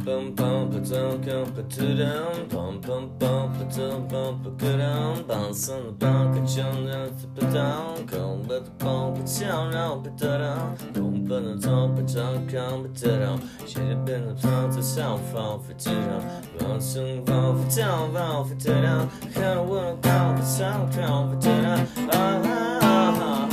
[0.03, 4.49] bum bum ba dum bum ba doo dum bum bum bum ba dum bum ba
[4.57, 8.69] ga dum bounce on the bum ka chum down to ba dum come ba da
[8.79, 12.89] bum ba chow now ba da dum boom ba da dum ba dum come ba
[12.89, 16.21] da dum should have been the time to sound from for two dum
[16.59, 20.93] run soon from for down from for two dum kind of wanna come for sound
[20.93, 23.52] come for two dum ah ah ah ah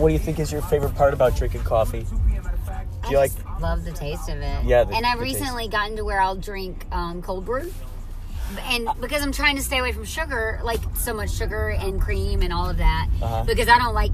[0.00, 2.06] what do you think is your favorite part about drinking coffee?
[3.04, 3.32] Do you like?
[3.60, 4.64] Love the taste of it.
[4.64, 5.40] Yeah, the- and I've the taste.
[5.40, 7.72] recently gotten to where I'll drink um, cold brew.
[8.62, 12.40] And because I'm trying to stay away from sugar, like so much sugar and cream
[12.42, 13.44] and all of that, Uh-huh.
[13.44, 14.12] because I don't like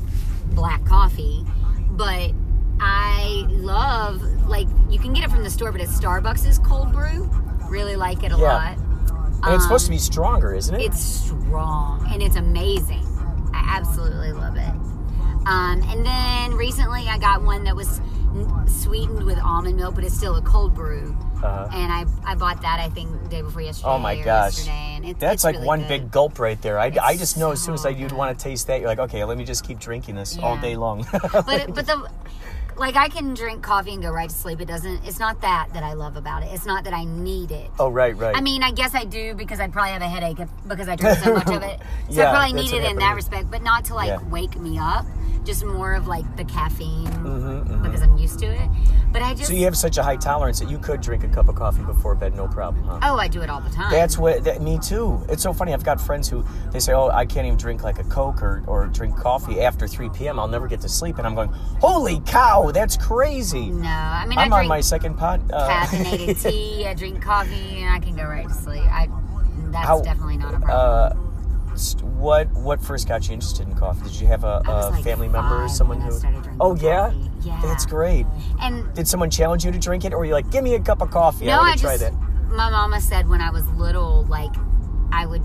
[0.54, 1.44] black coffee.
[1.90, 2.32] But
[2.80, 6.92] I love, like, you can get it from the store, but it's Starbucks' is cold
[6.92, 7.30] brew.
[7.68, 8.52] Really like it a Yeah.
[8.52, 8.76] lot.
[9.44, 10.82] And it's supposed to Um, be stronger, isn't it?
[10.82, 13.06] It's strong and it's amazing.
[13.52, 14.63] I absolutely love it.
[15.46, 18.00] Um, and then recently I got one that was
[18.34, 21.16] n- sweetened with almond milk, but it's still a cold brew.
[21.42, 21.68] Uh-huh.
[21.74, 23.90] And I, I bought that I think the day before yesterday.
[23.90, 24.56] Oh my or gosh.
[24.56, 25.88] Yesterday, and it's, That's it's like really one good.
[25.88, 26.78] big gulp right there.
[26.78, 28.98] I, I just know as soon as I, you'd want to taste that, you're like,
[29.00, 31.06] okay, let me just keep drinking this all day long.
[31.32, 32.08] But but the
[32.76, 34.60] like I can drink coffee and go right to sleep.
[34.60, 35.04] It doesn't.
[35.06, 36.46] It's not that that I love about it.
[36.52, 37.70] It's not that I need it.
[37.78, 38.34] oh, right, right.
[38.36, 40.96] I mean, I guess I do because I'd probably have a headache if, because I
[40.96, 41.78] drink so much of it.
[42.10, 44.28] So Yeah, I probably need it in that respect, but not to like Yeah.
[44.28, 45.06] wake me up.
[45.44, 48.68] Just more of like the caffeine Mm-hmm, because I'm used to it.
[49.12, 51.28] But I just so you have such a high tolerance that you could drink a
[51.28, 52.98] cup of coffee before bed, no problem, huh?
[53.02, 53.90] oh, I do it all the time.
[53.90, 55.24] That's what that, me too.
[55.28, 55.72] It's so funny.
[55.72, 58.62] I've got friends who they say, "Oh, I can't even drink like a Coke or,
[58.66, 60.38] or drink coffee after 3 p.m.
[60.40, 64.38] I'll never get to sleep." And I'm going, "Holy cow, that's crazy!" no, I mean
[64.38, 65.40] I'm I on my second pot.
[65.52, 66.86] Uh, caffeinated tea.
[66.86, 68.82] I drink coffee, and I can go right to sleep.
[68.84, 69.08] I
[69.70, 70.70] that's How- definitely not a problem.
[70.70, 71.33] uh,
[72.02, 74.04] what what first got you interested in coffee?
[74.04, 76.12] Did you have a, a like family member or someone who?
[76.60, 77.12] Oh yeah.
[77.42, 77.60] Yeah.
[77.62, 78.26] that's great.
[78.60, 80.80] and Did someone challenge you to drink it, or were you like, "Give me a
[80.80, 81.46] cup of coffee"?
[81.46, 82.12] No, I I just.
[82.48, 84.54] My mama said when I was little, like
[85.12, 85.42] I would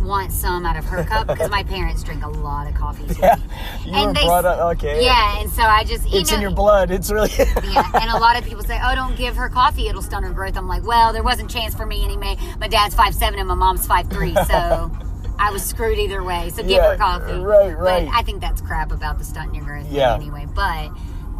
[0.00, 3.14] want some out of her cup because my parents drink a lot of coffee too.
[3.22, 3.36] Yeah,
[3.84, 4.76] you were And they- brought up.
[4.76, 6.90] Okay, Yeah, and so I just it's know, in your blood.
[6.90, 7.30] It's really.
[7.38, 10.32] yeah, and a lot of people say, "Oh, don't give her coffee; it'll stunt her
[10.32, 12.36] growth." I'm like, "Well, there wasn't chance for me anyway.
[12.60, 14.90] My dad's five seven and my mom's five three, so
[15.38, 16.50] I was screwed either way.
[16.50, 18.06] So give Yeah, her coffee." right, right.
[18.06, 20.14] But I think that's crap about the stunting your growth Yeah.
[20.14, 20.46] anyway.
[20.54, 20.90] But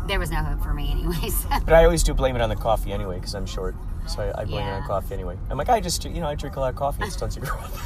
[0.07, 1.15] there was no hope for me anyway.
[1.31, 1.49] So.
[1.65, 3.75] But I always do blame it on the coffee anyway because I'm short.
[4.07, 5.39] So I, I blame it on coffee anyway.
[5.49, 7.05] I'm like, I just, you know, I drink a lot of coffee.
[7.05, 7.81] It stunts your growth.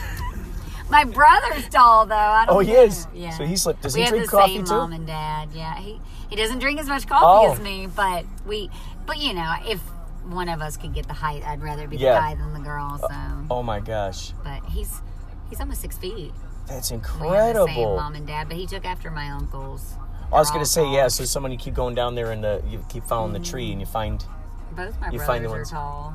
[0.91, 2.15] My brother's tall though.
[2.15, 2.83] I don't Oh, he know.
[2.85, 3.07] is?
[3.15, 3.31] Yeah.
[3.31, 4.73] So he slept- does we he drink the coffee same too?
[4.73, 5.51] Mom and dad.
[5.55, 5.77] Yeah.
[5.77, 7.53] He he doesn't drink as much coffee Oh.
[7.53, 8.71] as me, but we.
[9.07, 9.81] But you know, if
[10.29, 12.15] one of us could get the height, I'd rather be Yeah.
[12.15, 12.99] the guy than the girl.
[13.03, 13.47] Uh, so.
[13.51, 15.01] Oh my gosh, But he's
[15.49, 16.33] he's almost six feet.
[16.67, 17.97] that's We have the same incredible.
[17.97, 19.95] mom and dad, but he took after my uncles.
[20.33, 20.93] I was gonna say, tall.
[20.95, 21.09] yeah.
[21.09, 23.81] So someone you keep going down there and the, you keep following the tree and
[23.81, 24.25] you find.
[24.73, 26.15] Both my you brothers find the are tall.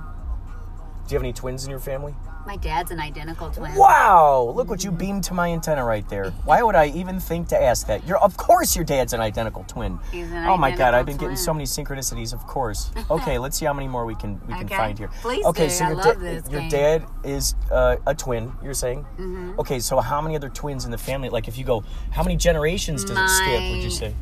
[1.07, 2.15] Do you have any twins in your family?
[2.45, 3.73] My dad's an identical twin.
[3.75, 4.51] Wow!
[4.55, 6.31] Look what you beamed to my antenna right there.
[6.43, 8.05] Why would I even think to ask that?
[8.05, 9.97] You're, of course, your dad's an identical twin.
[10.11, 10.93] He's an oh my God!
[10.93, 12.33] identical I've been getting so many synchronicities.
[12.33, 12.91] Of course.
[13.09, 14.75] Okay, let's see how many more we can we can Okay.
[14.75, 15.09] find here.
[15.21, 15.69] Please okay, do.
[15.73, 16.69] so I your love this your game.
[16.69, 18.51] dad is uh, a twin.
[18.61, 19.03] You're saying?
[19.17, 19.59] Mm-hmm.
[19.59, 21.29] Okay, so how many other twins in the family?
[21.29, 23.61] Like, if you go, how many generations does it skip?
[23.71, 24.15] Would you My- say?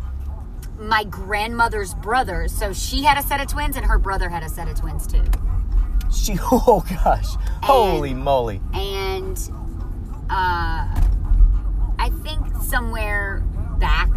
[0.79, 2.47] My grandmother's brother.
[2.47, 5.05] So she had a set of twins, and her brother had a set of twins
[5.07, 5.23] too.
[6.11, 6.37] She.
[6.51, 7.35] Oh gosh!
[7.63, 8.61] Holy moly!
[8.73, 9.37] and
[10.29, 10.87] uh,
[11.99, 13.43] I think somewhere
[13.79, 14.09] back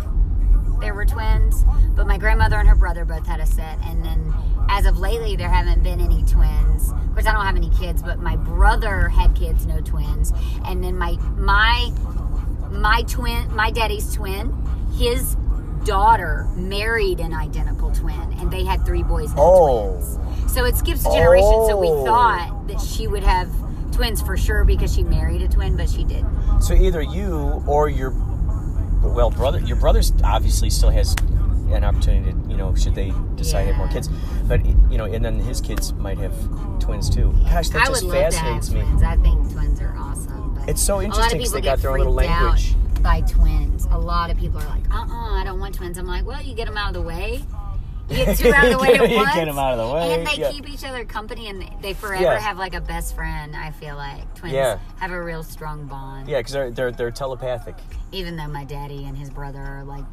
[0.80, 3.78] there were twins, but my grandmother and her brother both had a set.
[3.84, 4.34] And then
[4.68, 6.90] as of lately, there haven't been any twins.
[6.90, 10.32] Of course, I don't have any kids, but my brother had kids, no twins.
[10.66, 11.90] And then my my
[12.70, 14.52] my twin, my daddy's twin,
[14.96, 15.36] his
[15.84, 19.32] daughter married an identical twin, and they had three boys.
[19.34, 19.90] No Oh.
[19.92, 20.18] twins.
[20.54, 21.66] So it skips a generation.
[21.66, 22.04] So we Oh.
[22.04, 23.48] thought that she would have
[23.90, 26.62] twins for sure because she married a twin, but she didn't.
[26.62, 28.12] So either you or your
[29.02, 31.14] well brother, your brother's obviously still has
[31.72, 34.08] an opportunity to you know should they decide to have more kids,
[34.46, 36.32] but you know and then his kids might have
[36.78, 37.34] twins too.
[37.50, 38.80] Gosh, that I just would love to have fascinates me.
[38.82, 39.02] twins.
[39.02, 40.54] I think twins are awesome.
[40.54, 42.76] But It's so interesting lot of interesting 'cause they got their own little language.
[43.02, 46.06] By twins, a lot of people are like, "Uh, uh I don't want twins." I'm
[46.06, 47.42] like, "Well, you get them out of the way.
[48.10, 49.34] You get two out of the way at once.
[49.34, 50.50] get 'em out of the way, and they yeah.
[50.52, 52.38] keep each other company, and they forever Yeah.
[52.38, 53.56] have like a best friend.
[53.56, 54.78] I feel like twins Yeah.
[55.00, 56.28] have a real strong bond.
[56.28, 57.76] Yeah, because they're, they're they're telepathic.
[58.12, 60.04] Even though my daddy and his brother are like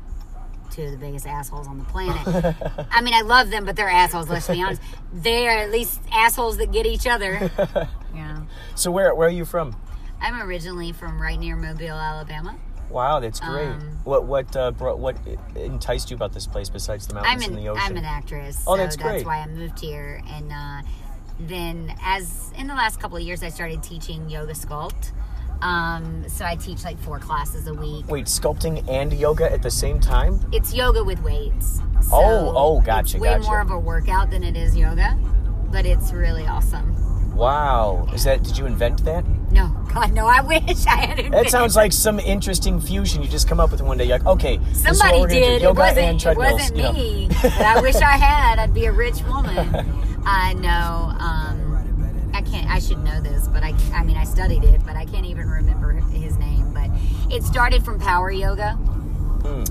[0.70, 2.56] two of the biggest assholes on the planet.
[2.92, 4.30] I mean, I love them, but they're assholes.
[4.30, 4.82] Let's be honest.
[5.14, 7.52] They are at least assholes that get each other.
[8.16, 8.40] Yeah.
[8.76, 9.76] So where where are you from?
[10.22, 12.56] I'm originally from right near Mobile, Alabama.
[12.92, 13.68] Wow, that's great.
[13.68, 15.18] Um, what what uh, brought, what
[15.56, 17.84] enticed you about this place besides the I'm mountains an and the ocean?
[17.86, 18.64] I'm an actress.
[18.68, 19.12] Oh, so that's great.
[19.14, 20.22] That's why I moved here.
[20.28, 20.82] And uh,
[21.40, 25.12] then, as in the last couple of years, I started teaching yoga sculpt.
[25.62, 28.08] Um, so I teach like four classes a week.
[28.08, 30.40] Wait, sculpting and yoga at the same time?
[30.52, 31.76] It's yoga with weights.
[32.02, 33.44] So Oh, oh, gotcha, It's way gotcha.
[33.46, 35.16] more of a workout than it is yoga,
[35.72, 37.36] but it's really awesome.
[37.36, 38.42] Wow, is that?
[38.44, 39.24] Did you invent that?
[39.52, 40.26] No, God, no.
[40.26, 41.20] I wish I had.
[41.20, 41.32] It.
[41.32, 44.06] That sounds like some interesting fusion you just come up with one day.
[44.06, 45.54] You're like, okay, this is what Somebody we're gonna do, did.
[45.54, 46.26] It Yoga wasn't.
[46.26, 46.94] It wasn't you know.
[46.94, 47.28] me.
[47.42, 48.60] but I wish I had.
[48.60, 49.58] I'd be a rich woman.
[50.26, 51.14] I know.
[51.20, 52.70] Um, I can't.
[52.70, 53.74] I should know this, but I.
[53.94, 56.74] I mean, I studied it, but I can't even remember his name.
[56.74, 56.90] But
[57.34, 58.78] it started from power yoga.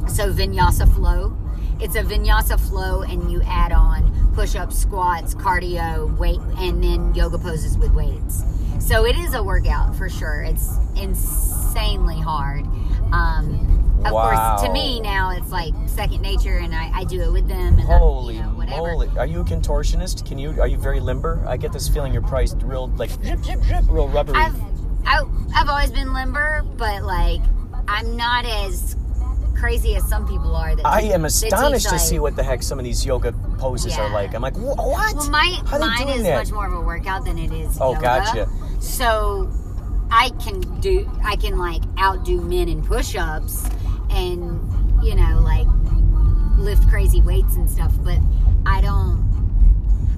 [0.09, 1.37] So vinyasa flow.
[1.81, 7.39] It's a vinyasa flow, and you add on push-ups, squats, cardio, weight, and then yoga
[7.39, 8.43] poses with weights.
[8.81, 10.43] So it is a workout for sure.
[10.43, 12.65] It's insanely hard.
[13.13, 17.31] Um, of course, to me now it's like second nature, and I, I do it
[17.31, 17.79] with them.
[17.79, 18.77] And Holy I, you know, whatever.
[18.93, 19.09] moly!
[19.19, 20.27] Are you a contortionist?
[20.27, 20.61] Can you?
[20.61, 21.45] Are you very limber?
[21.47, 24.37] I get this feeling you're priced real like zip, zip, zip, real rubbery.
[24.39, 24.57] I've
[25.07, 25.23] I,
[25.55, 27.43] I've always been limber, but like
[27.89, 28.97] I'm not as
[29.55, 30.75] crazy as some people are.
[30.75, 33.99] That I am astonished to like- see what the heck some of these yoga poses
[33.99, 34.35] are like.
[34.35, 34.79] I'm like, what?
[34.79, 36.39] Well, my mine doing is that?
[36.39, 37.77] much more of a workout than it is.
[37.81, 38.03] Oh, yoga.
[38.03, 38.49] gotcha.
[38.81, 39.49] So
[40.11, 43.69] I can do I can like outdo men in push-ups
[44.11, 44.43] and
[45.05, 45.67] you know like
[46.59, 48.19] lift crazy weights and stuff, but
[48.67, 49.21] I don't.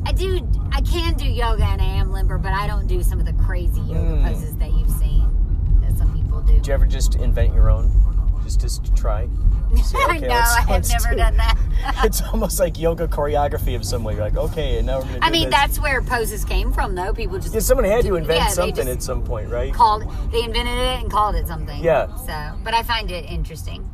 [0.05, 0.40] I do.
[0.72, 3.33] I can do yoga and I am limber, but I don't do some of the
[3.44, 4.25] crazy yoga Mm.
[4.27, 5.25] poses that you've seen
[5.81, 6.55] that some people do.
[6.55, 7.92] Did you ever just invent your own,
[8.57, 9.29] just just to try?
[9.83, 10.29] Say, I okay, know.
[10.29, 11.57] let's- I have never do- done that.
[12.05, 14.15] it's almost like yoga choreography of some way.
[14.15, 15.21] You're like, okay, and now we're gonna.
[15.21, 15.59] Do I mean, this.
[15.59, 17.12] that's where poses came from, though.
[17.15, 19.73] People just Yeah, someone had to invent yeah, something at some point, right?
[19.73, 21.83] Called they invented it and called it something.
[21.83, 22.15] Yeah.
[22.17, 23.88] So, but I find it interesting.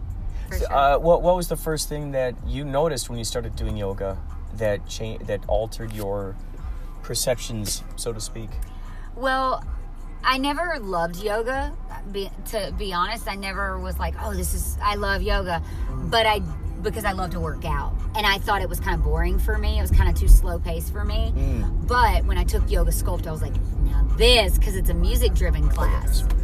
[0.48, 0.72] For sure.
[0.72, 4.18] Uh, what What was the first thing that you noticed when you started doing yoga
[4.56, 6.34] that cha- that altered your
[7.02, 8.50] perceptions, so to speak?
[9.14, 9.62] Well,
[10.24, 11.72] I never loved yoga.
[12.12, 16.26] Be, to be honest, I never was like, "Oh, this is I love yoga," but
[16.26, 16.40] I
[16.82, 19.58] because I love to work out, and I thought it was kind of boring for
[19.58, 19.78] me.
[19.78, 21.32] It was kind of too slow paced for me.
[21.36, 21.86] Mm.
[21.86, 25.34] But when I took yoga sculpt, I was like, "Now this," because it's a music
[25.34, 26.22] driven class.
[26.22, 26.34] It's,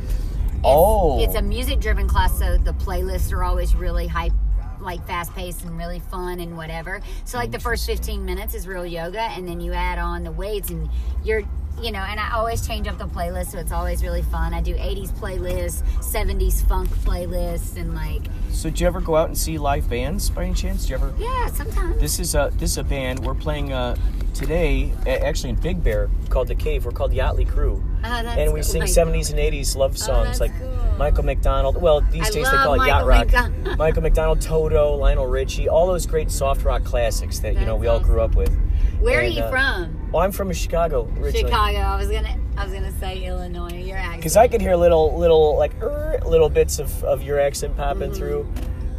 [0.65, 1.23] Oh.
[1.23, 4.33] it's a music driven class, so the playlists are always really hype.
[4.81, 7.01] Like fast paced and really fun and whatever.
[7.25, 10.33] So like the first fifteen minutes is real yoga, and then you add on the
[10.33, 10.91] weights, and
[11.23, 11.45] you're
[11.83, 12.01] you know.
[12.01, 14.55] And I always change up the playlist, so it's always really fun.
[14.55, 19.29] I do '80s playlists, '70s funk playlists, and like So, did you ever go out
[19.29, 20.83] and see live bands by any chance?
[20.83, 21.15] Did you ever?
[21.19, 22.01] yeah, sometimes.
[22.01, 23.97] This is a this is a band we're playing uh,
[24.35, 26.85] today, actually in Big Bear, called the Cave.
[26.85, 28.65] We're called Yachtly Crew, Oh, that's and we cool.
[28.69, 30.71] sing Like- '70s and '80s love songs that's like cool.
[30.99, 31.81] Michael McDonald.
[31.81, 33.27] Well, these I days they call it yacht rock.
[33.27, 33.79] McDonald.
[33.79, 37.87] Michael McDonald, Toto, Lionel Richie, all those great soft rock classics that you know we
[37.89, 38.53] all grew up with.
[39.01, 40.13] Where And, are you uh, from?
[40.13, 41.33] Well, I'm from Chicago originally.
[41.51, 41.79] Chicago.
[41.79, 42.37] I was gonna.
[42.57, 43.83] I was gonna say Illinois.
[43.83, 44.17] Your accent.
[44.19, 48.11] Because I could hear little, little like er, little bits of, of your accent popping
[48.11, 48.15] Mm-hmm.
[48.15, 48.49] through,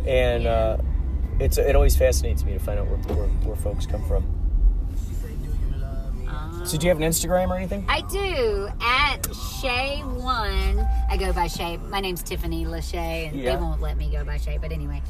[0.05, 0.77] and uh,
[1.39, 4.25] it's it always fascinates me to find out where, where, where folks come from.
[6.65, 7.85] So, do you have an Instagram or anything?
[7.87, 9.19] I do at
[9.61, 10.79] Shay One.
[11.11, 11.77] I go by Shay.
[11.77, 12.95] My name's Tiffany Lachey,
[13.29, 13.55] and Yeah.
[13.55, 14.57] they won't let me go by Shay.
[14.59, 15.03] But anyway,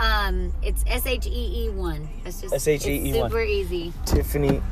[0.00, 2.08] um, it's S H E E One.
[2.24, 3.30] It's just S H E E one.
[3.30, 3.92] Super easy.
[4.06, 4.62] Tiffany.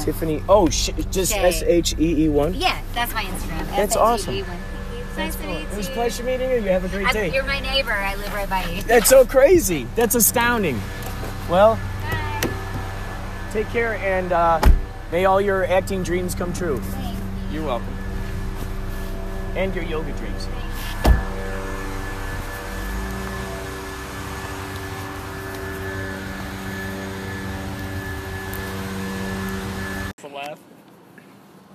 [0.00, 0.42] Tiffany.
[0.48, 2.54] Oh, sh- just S H E E one.
[2.54, 3.66] Yeah, that's my Instagram.
[3.76, 4.34] That's awesome.
[4.34, 5.16] S-H-E-E-1.
[5.16, 5.66] nice to meet you.
[5.66, 6.56] It was a pleasure meeting you.
[6.56, 7.32] You have a great I- day.
[7.34, 7.92] you're my neighbor.
[7.92, 8.82] I live right by you.
[8.82, 9.86] That's so crazy.
[9.96, 10.80] That's astounding.
[11.50, 11.78] Well,
[13.50, 14.60] take care and uh,
[15.10, 16.80] may all your acting dreams come true.
[17.50, 17.94] You're welcome.
[19.56, 20.27] And your yoga dreams.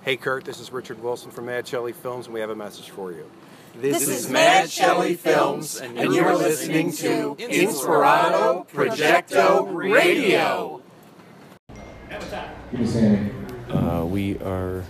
[0.03, 2.89] Hey, Kurt, this is Richard Wilson from Mad Shelley Films, and we have a message
[2.89, 3.31] for you.
[3.73, 10.81] This is Mad Shelley Films, and you're listening to Inspirado Projecto Radio.
[13.69, 14.83] Uh, we are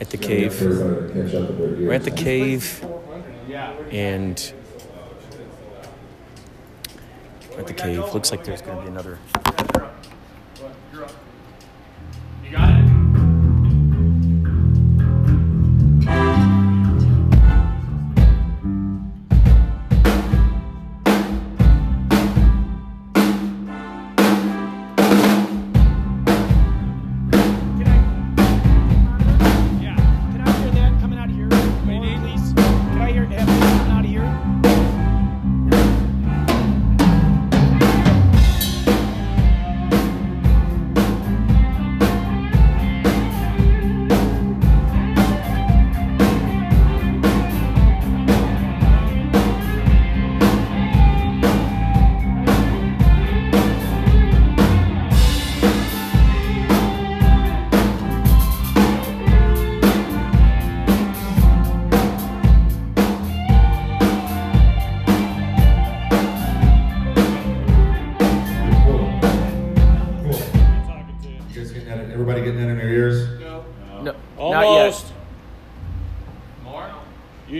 [0.00, 0.62] at the cave.
[0.62, 2.86] We're at the cave,
[3.90, 4.52] and
[7.58, 8.14] at the cave.
[8.14, 9.18] Looks like there's going to be another.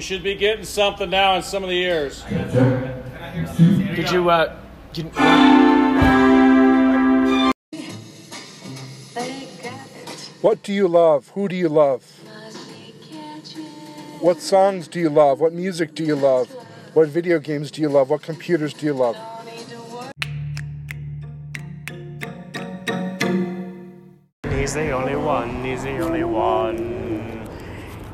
[0.03, 2.25] Should be getting something now in some of the ears.
[3.95, 4.57] Did you, uh.
[4.93, 5.07] Did,
[10.43, 11.29] What do you love?
[11.29, 12.05] Who do you love?
[14.21, 15.41] What songs do you love?
[15.41, 16.51] What music do you love?
[16.95, 18.11] What video games do you love?
[18.11, 19.17] What computers do you love?
[24.51, 27.12] He's the only one, he's the only one.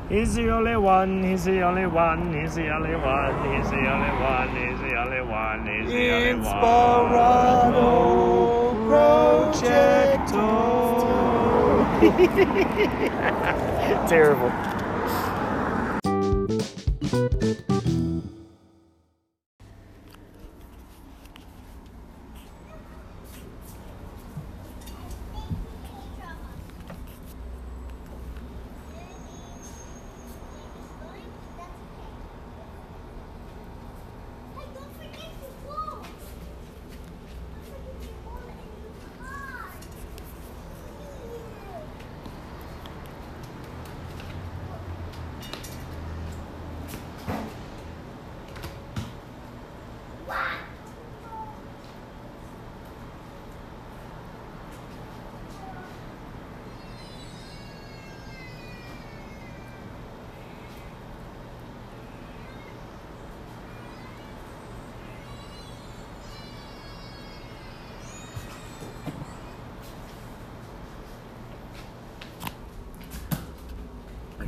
[0.09, 4.09] He's the only one, he's the only one, he's the only one, he's the only
[4.09, 6.43] one, he's the only one, he's the only one.
[8.89, 10.49] Projecto.
[14.09, 14.51] Terrible.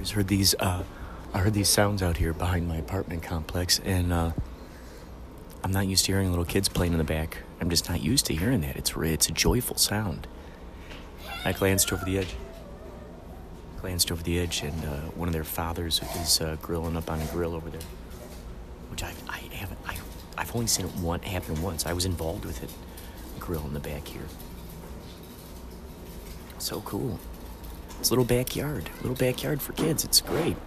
[0.02, 0.56] Just heard these.
[0.60, 0.84] Uh,
[1.34, 4.32] I heard these sounds out here behind my apartment complex, and uh,
[5.64, 7.38] I'm not used to hearing little kids playing in the back.
[7.62, 8.76] I'm just not used to hearing that.
[8.76, 10.28] It's it's a joyful sound.
[11.46, 12.36] I glanced over the edge.
[13.80, 17.22] Glanced over the edge, and uh, one of their fathers is uh, grilling up on
[17.22, 17.82] a grill over there,
[18.90, 19.96] which I I haven't I
[20.38, 21.86] I've only seen it one happen once.
[21.86, 22.72] I was involved with it.
[23.40, 24.28] Grill in the back here.
[26.58, 27.20] So cool.
[28.02, 30.04] It's a little backyard, little backyard for kids.
[30.04, 30.58] It's great.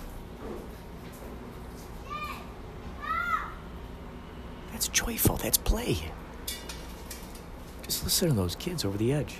[4.70, 5.34] That's joyful.
[5.38, 5.98] That's play.
[7.82, 9.38] Just listen to those kids over the edge.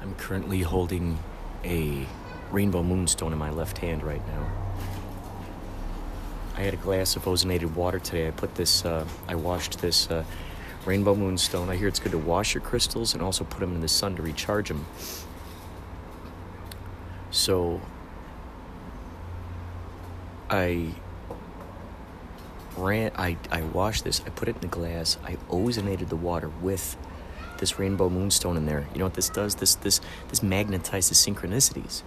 [0.00, 1.20] I'm currently holding
[1.62, 2.04] a
[2.50, 4.52] rainbow moonstone in my left hand right now.
[6.56, 8.26] I had a glass of ozonated water today.
[8.26, 10.24] I put this, uh, I washed this uh,
[10.84, 11.70] rainbow moonstone.
[11.70, 14.16] I hear it's good to wash your crystals and also put them in the sun
[14.16, 14.86] to recharge them.
[17.30, 17.80] So
[20.50, 20.94] I
[22.76, 26.50] ran, I, I washed this, I put it in the glass, I ozonated the water
[26.60, 26.96] with
[27.58, 28.86] this rainbow moonstone in there.
[28.92, 29.54] You know what this does?
[29.54, 32.02] This this this magnetizes synchronicities.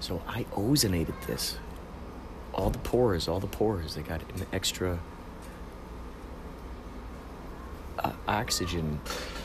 [0.00, 1.58] So I ozonated this.
[2.54, 3.94] All the pores, all the pores.
[3.94, 4.98] They got an extra
[7.98, 9.00] uh, oxygen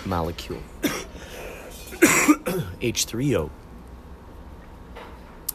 [0.06, 0.62] molecule.
[2.82, 3.50] H3O.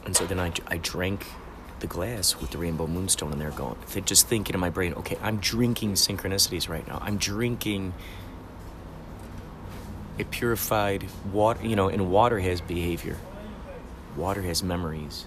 [0.05, 1.25] And so then I, I drank
[1.79, 3.77] the glass with the rainbow moonstone in there going.
[4.05, 6.99] Just thinking in my brain, okay, I'm drinking synchronicities right now.
[7.01, 7.93] I'm drinking
[10.19, 13.17] a purified water, you know, and water has behavior.
[14.15, 15.25] Water has memories.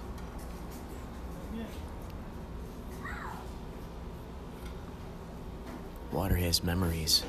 [6.12, 7.24] Water has memories.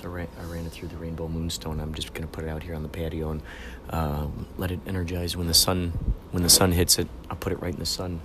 [0.00, 1.78] So I ran, I ran it through the rainbow moonstone.
[1.78, 3.42] I'm just gonna put it out here on the patio and
[3.90, 5.92] uh, let it energize when the sun
[6.30, 7.06] when the sun hits it.
[7.28, 8.22] I'll put it right in the sun.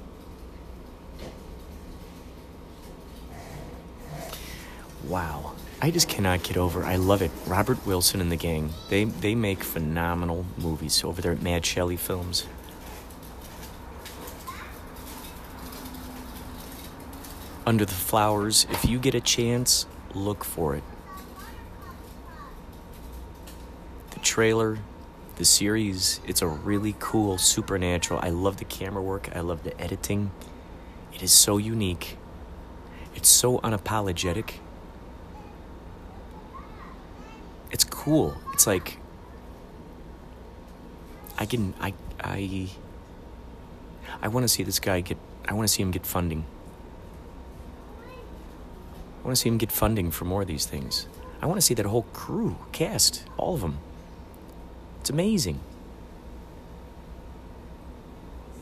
[5.05, 5.51] Wow,
[5.82, 6.84] I just cannot get over.
[6.86, 7.32] I love it.
[7.45, 8.69] Robert Wilson and the gang.
[8.89, 12.47] They they make phenomenal movies over there at Mad Shelley Films.
[17.65, 18.65] Under the Flowers.
[18.69, 20.84] If you get a chance, look for it.
[24.11, 24.77] The trailer,
[25.38, 28.19] the series, it's a really cool supernatural.
[28.21, 30.29] I love the camera work, I love the editing.
[31.13, 32.17] It is so unique.
[33.15, 34.55] It's so unapologetic.
[37.71, 38.36] It's cool.
[38.51, 38.97] It's like
[41.38, 42.69] I can I I
[44.21, 45.17] I want to see this guy get
[45.47, 46.43] I want to see him get funding.
[49.21, 51.07] I want to see him get funding for more of these things.
[51.41, 53.77] I want to see that whole crew, cast, all of them.
[55.06, 55.60] It's amazing.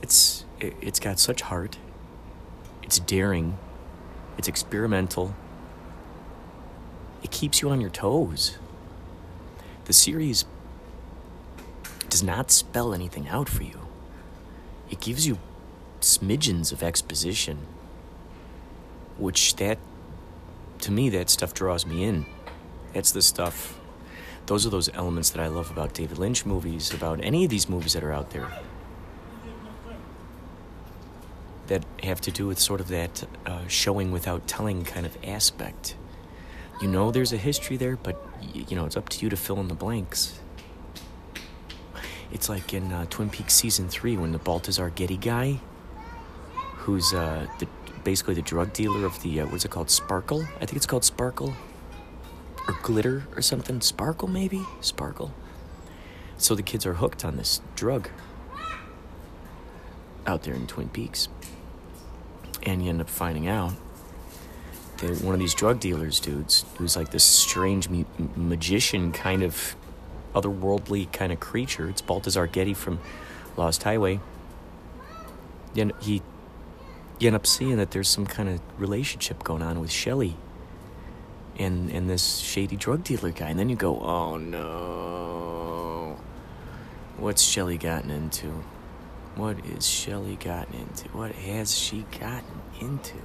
[0.02, 1.78] It's it, it's got such heart.
[2.82, 3.58] It's daring.
[4.38, 5.36] It's experimental.
[7.24, 8.58] It keeps you on your toes.
[9.86, 10.44] The series
[12.10, 13.80] does not spell anything out for you.
[14.92, 15.40] It gives you
[16.02, 17.60] smidgens of exposition,
[19.18, 19.78] which that
[20.80, 22.26] to me that stuff draws me in.
[22.92, 23.80] That's the stuff
[24.46, 27.70] those are those elements that I love about David Lynch movies, about any of these
[27.70, 28.48] movies that are out there.
[31.68, 35.96] That have to do with sort of that uh, showing without telling kind of aspect.
[36.82, 38.22] You know there's a history there, but
[38.54, 40.40] you know it's up to you to fill in the blanks.
[42.34, 45.60] It's like in uh, Twin Peaks season three when the Balthazar Getty guy,
[46.76, 47.68] who's uh, the,
[48.04, 50.44] basically the drug dealer of the uh, what's it called, Sparkle?
[50.56, 51.56] I think it's called Sparkle
[52.68, 53.82] or glitter or something.
[53.82, 54.64] Sparkle, maybe?
[54.82, 55.34] Sparkle.
[56.38, 58.10] So the kids are hooked on this drug
[60.26, 61.28] out there in Twin Peaks.
[62.64, 63.74] And you end up finding out
[64.98, 68.06] that one of these drug dealers dudes, who's like this strange mu-
[68.36, 69.76] magician kind of
[70.34, 73.00] otherworldly kind of creature, it's Balthazar Getty from
[73.58, 74.20] Lost Highway.
[75.76, 76.22] End- he,
[77.20, 80.38] you end up seeing that there's some kind of relationship going on with Shelley
[81.58, 83.50] and and this shady drug dealer guy.
[83.50, 86.18] And then you go, oh no,
[87.18, 88.64] what's Shelly gotten into?
[89.36, 91.10] What is Shelly gotten into?
[91.10, 93.16] What has she gotten into?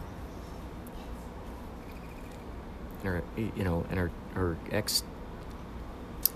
[3.03, 5.03] Her, you know, and her her ex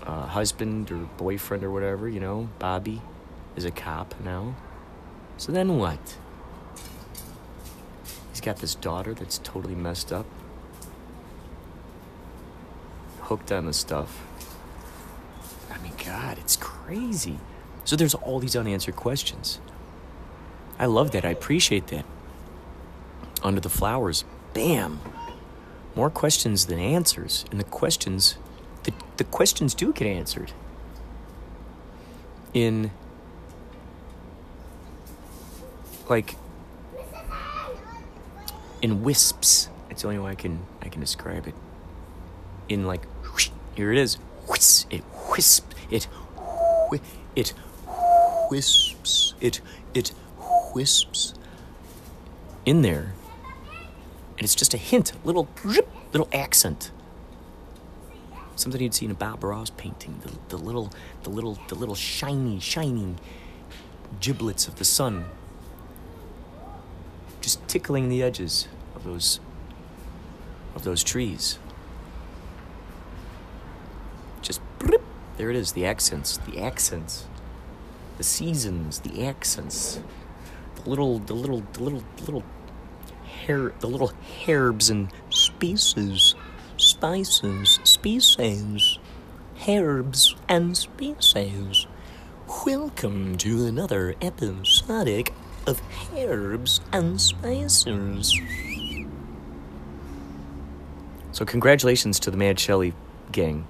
[0.03, 3.01] uh, husband or boyfriend or whatever, you know, Bobby,
[3.55, 4.55] is a cop now.
[5.37, 6.17] So then what?
[8.29, 10.25] He's got this daughter that's totally messed up
[13.33, 14.21] hooked on this stuff.
[15.71, 17.39] I mean, God, it's crazy.
[17.83, 19.59] So there's all these unanswered questions.
[20.77, 21.25] I love that.
[21.25, 22.05] I appreciate that.
[23.41, 24.23] Under the flowers,
[24.53, 24.99] bam,
[25.95, 28.37] more questions than answers, and the questions,
[28.83, 30.51] the the questions do get answered.
[32.53, 32.91] In
[36.07, 36.35] like
[38.83, 39.69] in wisps.
[39.89, 41.55] It's the only way I can I can describe it.
[42.69, 43.01] In like
[43.75, 44.15] here it is.
[44.47, 45.73] Whis, it wisp.
[45.89, 46.07] It
[47.35, 47.53] it
[48.49, 49.33] wisps.
[49.39, 49.61] It
[49.93, 50.11] it
[50.73, 51.33] wisps
[52.65, 53.13] in there.
[54.37, 55.47] And it's just a hint, little
[56.11, 56.91] little accent.
[58.55, 60.21] Something you'd see in a Bob Ross painting.
[60.23, 60.91] The, the little
[61.23, 63.19] the little the little shiny, shining
[64.19, 65.25] giblets of the sun
[67.43, 69.39] just tickling the edges of those
[70.75, 71.59] of those trees.
[74.41, 75.03] Just brip,
[75.37, 77.25] there it is, the accents, the accents,
[78.17, 79.99] the seasons, the accents,
[80.75, 82.43] the little, the little, the little, little
[83.25, 84.13] hair, the little
[84.47, 86.35] herbs and spices,
[86.77, 88.99] spices, species,
[89.67, 91.87] herbs, and species.
[92.65, 95.33] Welcome to another episodic
[95.65, 95.81] of
[96.15, 98.39] Herbs and Spices.
[101.31, 102.93] So, congratulations to the Mad Shelley
[103.31, 103.65] gang.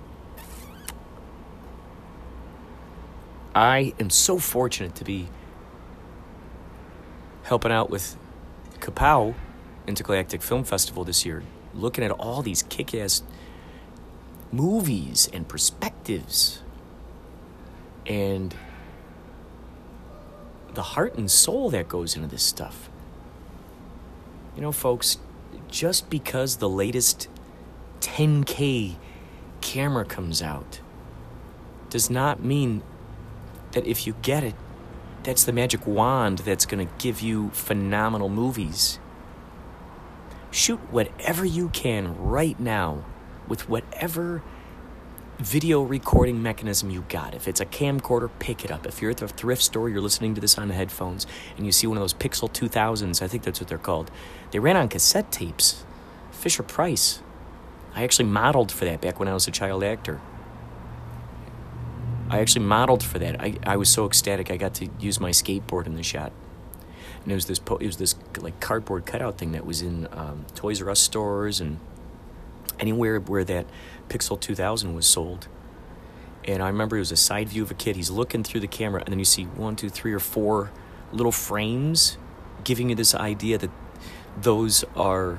[3.56, 5.28] I am so fortunate to be
[7.44, 8.18] helping out with
[8.80, 9.36] Kapow
[9.86, 11.44] Intergalactic Film Festival this year,
[11.74, 13.22] looking at all these kick ass
[14.52, 16.62] movies and perspectives
[18.06, 18.56] and
[20.74, 22.90] the heart and soul that goes into this stuff.
[24.56, 25.18] You know, folks,
[25.70, 27.28] just because the latest
[28.02, 28.96] 10K
[29.62, 30.82] camera comes out
[31.90, 32.82] does not mean
[33.74, 34.56] that if you get it,
[35.24, 39.00] that's the magic wand that's going to give you phenomenal movies.
[40.52, 43.06] Shoot whatever you can right now
[43.48, 44.44] with whatever
[45.40, 47.34] video recording mechanism you got.
[47.34, 48.86] If it's a camcorder, pick it up.
[48.86, 51.26] If you're at the thrift store, you're listening to this on headphones,
[51.58, 54.12] and you see one of those Pixel 2000s, I think that's what they're called.
[54.52, 55.84] They ran on cassette tapes.
[56.32, 57.22] Fisher Price.
[57.96, 60.22] I actually modeled for that back when I was a child actor.
[62.34, 63.40] I actually modeled for that.
[63.40, 66.32] I, I was so ecstatic I got to use my skateboard in the shot.
[67.22, 70.08] And it was this po- it was this like cardboard cutout thing that was in
[70.12, 71.80] um, Toys R Us stores and
[72.80, 73.68] anywhere where that
[74.10, 75.48] Pixel 2000 was sold.
[76.44, 77.96] And I remember it was a side view of a kid.
[77.96, 80.72] He's looking through the camera, and then you see one, two, three, or four
[81.12, 82.18] little frames
[82.64, 83.70] giving you this idea that
[84.42, 85.38] those are,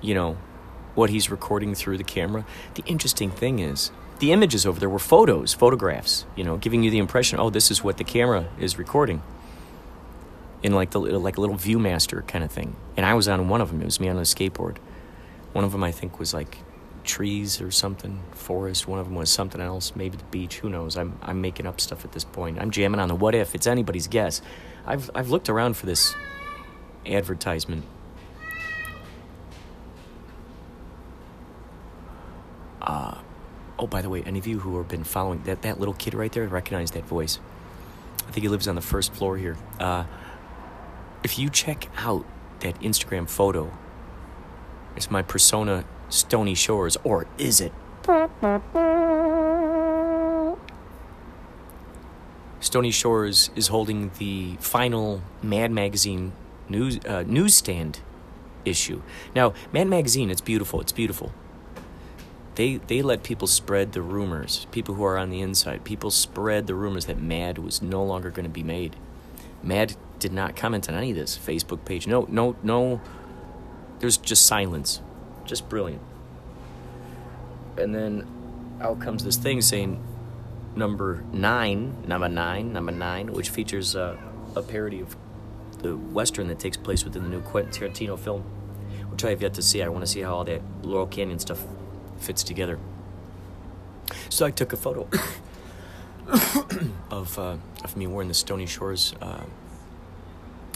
[0.00, 0.38] you know,
[0.94, 2.46] what he's recording through the camera.
[2.72, 6.90] The interesting thing is, the images over there were photos, photographs, you know, giving you
[6.90, 9.22] the impression, oh, this is what the camera is recording.
[10.62, 12.76] In like the like a little ViewMaster kind of thing.
[12.96, 13.82] And I was on one of them.
[13.82, 14.78] It was me on a skateboard.
[15.52, 16.56] One of them I think was like
[17.04, 18.88] trees or something, forest.
[18.88, 20.58] One of them was something else, maybe the beach.
[20.60, 20.96] Who knows?
[20.96, 22.58] I'm I'm making up stuff at this point.
[22.58, 23.54] I'm jamming on the what if.
[23.54, 24.40] It's anybody's guess.
[24.86, 26.14] I've I've looked around for this
[27.06, 27.84] advertisement.
[32.80, 33.18] Uh,
[33.78, 36.14] oh, by the way, any of you who have been following that that little kid
[36.14, 37.38] right there recognize that voice.
[38.26, 39.56] I think he lives on the first floor here.
[39.78, 40.04] Uh,
[41.22, 42.24] if you check out
[42.60, 43.70] that Instagram photo,
[44.96, 47.72] it's my persona Stony Shores, or is it?
[52.60, 56.32] Stony Shores is holding the final Mad Magazine
[56.68, 58.00] news uh, newsstand
[58.64, 59.02] issue.
[59.34, 60.80] Now, Mad Magazine, it's beautiful.
[60.80, 61.32] It's beautiful.
[62.54, 64.66] They they let people spread the rumors.
[64.70, 68.30] People who are on the inside, people spread the rumors that Mad was no longer
[68.30, 68.96] going to be made.
[69.62, 72.06] Mad did not comment on any of this Facebook page.
[72.06, 73.00] No, no, no.
[73.98, 75.00] There's just silence.
[75.44, 76.02] Just brilliant.
[77.76, 78.26] And then
[78.80, 80.02] out comes this thing saying
[80.76, 84.16] number nine, number nine, number nine, which features uh,
[84.54, 85.16] a parody of
[85.78, 88.42] the western that takes place within the new Quentin Tarantino film,
[89.10, 89.82] which I have yet to see.
[89.82, 91.64] I want to see how all that Laurel Canyon stuff
[92.18, 92.78] fits together.
[94.28, 95.08] So I took a photo
[97.10, 99.14] of uh, of me wearing the Stony Shores.
[99.20, 99.44] Uh,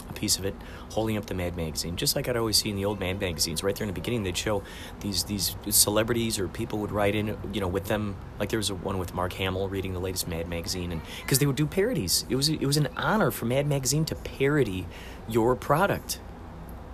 [0.09, 0.55] a piece of it,
[0.89, 3.63] holding up the Mad magazine, just like I'd always see in the old Mad magazines.
[3.63, 4.63] Right there in the beginning, they'd show
[5.01, 8.15] these these celebrities or people would write in, you know, with them.
[8.39, 11.39] Like there was a one with Mark Hamill reading the latest Mad magazine, and because
[11.39, 14.87] they would do parodies, it was it was an honor for Mad magazine to parody
[15.27, 16.19] your product.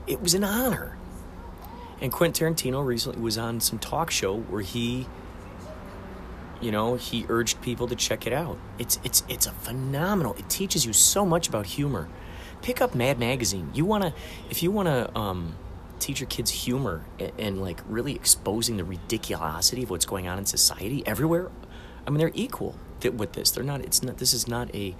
[0.07, 0.97] It was an honor.
[2.01, 5.07] And Quentin Tarantino recently was on some talk show where he
[6.61, 10.49] you know he urged people to check it out it's it's it's a phenomenal it
[10.49, 12.07] teaches you so much about humor
[12.65, 13.69] pick up Mad Magazine.
[13.75, 14.13] You wanna,
[14.49, 15.55] if you wanna um,
[15.99, 20.39] teach your kids humor and, and, like really exposing the ridiculosity of what's going on
[20.39, 21.51] in society everywhere.
[22.05, 22.75] I mean, they're equal
[23.13, 23.51] with this.
[23.51, 23.81] They're not.
[23.81, 24.17] It's not.
[24.17, 24.95] This is not a,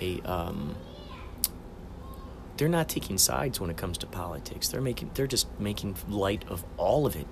[0.00, 0.20] a.
[0.22, 0.74] Um,
[2.56, 4.68] they're not taking sides when it comes to politics.
[4.68, 5.10] They're making.
[5.14, 7.26] They're just making light of all of it.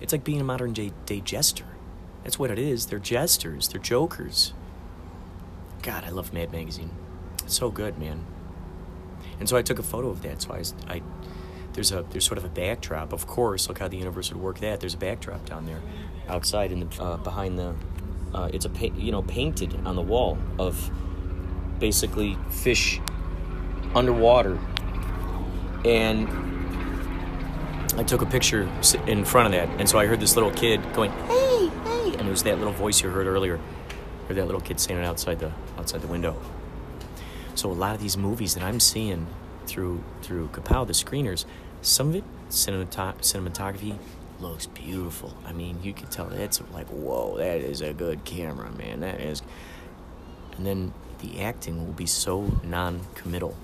[0.00, 1.64] It's like being a modern day, day jester.
[2.22, 2.86] That's what it is.
[2.86, 3.68] They're jesters.
[3.68, 4.52] They're jokers.
[5.82, 6.90] God, I love Mad Magazine.
[7.44, 8.24] It's so good, man.
[9.40, 10.42] And so I took a photo of that.
[10.42, 11.02] So I, I
[11.72, 13.12] there's a there's sort of a backdrop.
[13.12, 14.80] Of course, look how the universe would work that.
[14.80, 15.80] There's a backdrop down there,
[16.28, 17.74] outside in the uh, behind the.
[18.34, 20.90] Uh, it's a you know painted on the wall of
[21.78, 23.00] basically fish
[23.94, 24.58] underwater,
[25.84, 26.28] and
[27.96, 28.68] I took a picture
[29.06, 32.28] in front of that, and so I heard this little kid going, "Hey, hey," and
[32.28, 33.58] it was that little voice you heard earlier,
[34.28, 36.36] heard that little kid saying it outside the outside the window.
[37.54, 39.26] So a lot of these movies that I'm seeing
[39.66, 41.44] through through Kapow, the screeners,
[41.82, 43.96] some of it cinematography
[44.40, 45.36] looks beautiful.
[45.46, 49.00] I mean, you could tell it's like, whoa, that is a good camera, man.
[49.00, 49.42] That is.
[50.56, 53.56] And then the acting will be so non committal.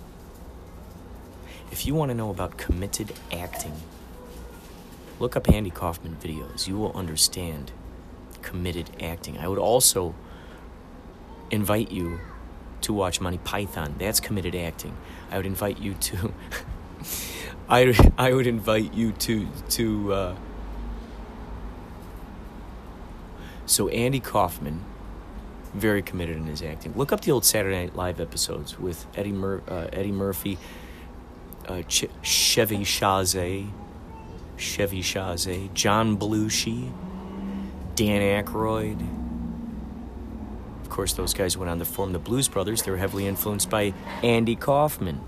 [1.75, 3.72] If you want to know about committed acting,
[5.18, 6.68] look up Andy Kaufman videos.
[6.68, 7.72] You will understand
[8.43, 9.39] committed acting.
[9.39, 10.14] I would also
[11.51, 12.20] invite you
[12.83, 13.97] to watch Monty Python.
[13.99, 14.97] That's committed acting.
[15.33, 16.33] I would invite you to.
[17.68, 20.12] I I would invite you to to.
[20.12, 20.37] Uh,
[23.66, 24.85] so Andy Kaufman,
[25.75, 26.93] very committed in his acting.
[26.95, 30.57] Look up the old Saturday Night Live episodes with Eddie Mur- uh, Eddie Murphy,
[31.69, 33.69] uh, Ch- Chevy Chazé,
[34.57, 36.93] Chevy Chazé, John Belushi,
[37.95, 39.01] Dan Aykroyd.
[40.83, 42.83] Of course, those guys went on to form the Blues Brothers.
[42.83, 45.21] They were heavily influenced by Andy Kaufman,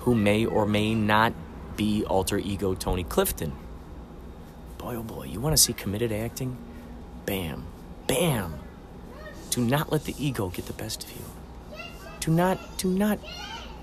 [0.00, 1.32] who may or may not
[1.76, 3.52] be alter ego Tony Clifton.
[4.78, 6.56] Boy, oh boy, you want to see committed acting?
[7.26, 7.66] Bam,
[8.06, 8.54] bam.
[9.50, 11.24] Do not let the ego get the best of you.
[12.20, 13.18] Do not, do not,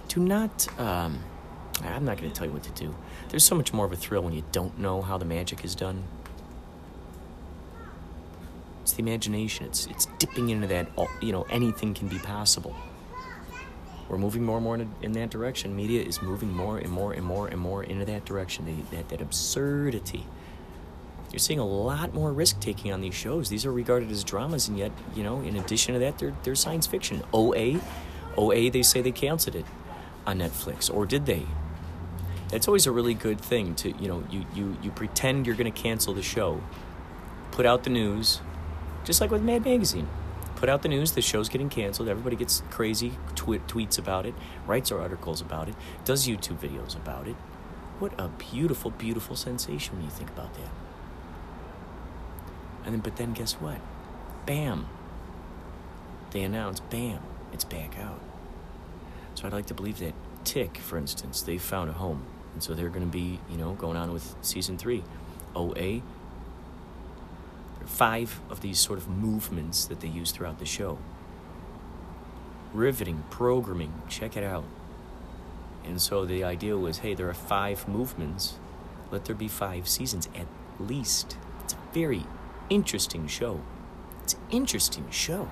[0.08, 1.24] do not, um,
[1.84, 2.96] I'm not going to tell you what to do.
[3.30, 5.76] There's so much more of a thrill when you don't know how the magic is
[5.76, 6.04] done.
[8.84, 9.66] It's the imagination.
[9.66, 10.88] It's it's dipping into that.
[11.22, 12.76] You know, anything can be possible.
[14.08, 15.76] We're moving more and more in, in that direction.
[15.76, 18.66] Media is moving more and more and more and more into that direction.
[18.66, 20.26] They, that that absurdity.
[21.32, 23.50] You're seeing a lot more risk taking on these shows.
[23.50, 26.56] These are regarded as dramas, and yet, you know, in addition to that, they're they're
[26.56, 27.24] science fiction.
[27.34, 27.82] OA,
[28.38, 29.66] OA, they say they canceled it
[30.28, 31.46] on Netflix, or did they?
[32.52, 35.72] It's always a really good thing to you know you you you pretend you're going
[35.72, 36.62] to cancel the show,
[37.52, 38.42] put out the news,
[39.04, 40.08] just like with Mad Magazine.
[40.56, 44.34] Put out the news, the show's getting canceled, everybody gets crazy, tw- tweets about it,
[44.66, 45.76] writes articles about it,
[46.06, 47.36] does YouTube videos about it.
[48.00, 50.70] What a beautiful, beautiful sensation when you think about that.
[52.86, 53.80] And then, but then guess what?
[54.46, 54.88] Bam!
[56.32, 57.20] They announce, bam,
[57.52, 58.22] it's back out.
[59.34, 60.14] So I'd like to believe that
[60.46, 62.24] Tick, for instance, they found a home.
[62.56, 65.04] And so they're going to be, you know, going on with season three.
[65.58, 66.02] OA,
[67.86, 70.98] five of these sort of movements that they use throughout the show.
[72.74, 74.64] Riveting, programming, check it out.
[75.84, 78.56] And so the idea was hey, there are five movements,
[79.12, 80.48] let there be five seasons at
[80.80, 81.38] least.
[81.64, 82.24] It's a very
[82.70, 83.62] interesting show.
[84.24, 85.52] It's an interesting show.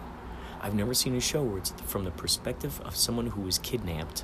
[0.62, 4.24] I've never seen a show where it's from the perspective of someone who was kidnapped.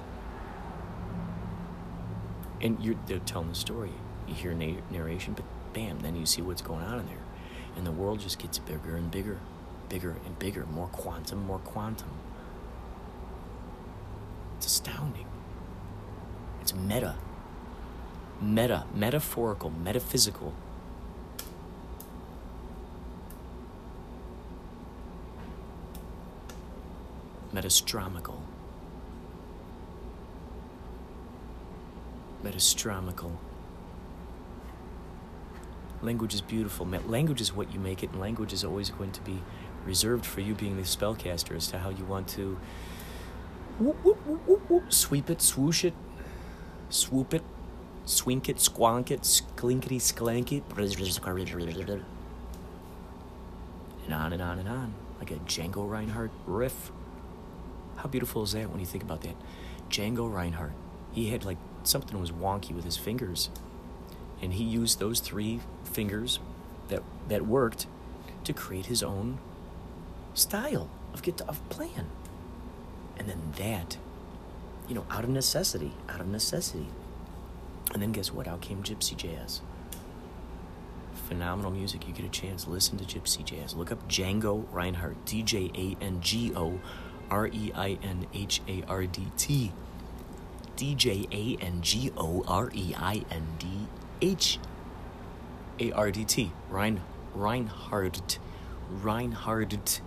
[2.62, 3.92] And you're, they're telling the story.
[4.28, 7.24] You hear na- narration, but bam, then you see what's going on in there
[7.80, 9.40] and the world just gets bigger and bigger,
[9.88, 12.10] bigger and bigger, more quantum, more quantum.
[14.58, 15.26] It's astounding.
[16.62, 17.16] It's meta.
[18.42, 20.54] Meta, metaphorical, metaphysical.
[27.54, 28.40] Metastromical.
[32.44, 33.32] Metastromical.
[36.02, 36.86] Language is beautiful.
[36.86, 39.42] Language is what you make it, and language is always going to be
[39.86, 42.58] reserved for you being the spellcaster as to how you want to
[43.80, 45.94] whoop, whoop, whoop, sweep it, swoosh it,
[46.90, 47.44] swoop it,
[48.06, 50.64] swink it, squonk it, sklinkety sklank it,
[54.06, 56.92] and on and on and on, like a Django Reinhardt riff.
[57.98, 59.36] How beautiful is that when you think about that?
[59.90, 60.74] Django Reinhardt.
[61.12, 63.50] He had like something was wonky with his fingers
[64.42, 66.40] and he used those three fingers
[66.88, 67.88] that that worked
[68.44, 69.38] to create his own
[70.34, 72.10] style of get of playing.
[73.18, 73.98] And then that,
[74.88, 76.88] you know, out of necessity, out of necessity.
[77.94, 78.48] And then guess what?
[78.48, 79.62] Out came Gypsy Jazz.
[81.28, 82.08] Phenomenal music.
[82.08, 83.76] You get a chance, listen to Gypsy Jazz.
[83.76, 86.80] Look up Django Reinhardt, D J A N G O
[87.30, 89.72] R E I N H A R D T.
[90.80, 93.68] D J A N G O R E I N D
[94.22, 94.60] H
[95.78, 96.54] A R D T.
[96.70, 97.02] Rein,
[97.36, 98.40] Reinhardt.
[98.90, 100.00] Reinhardt.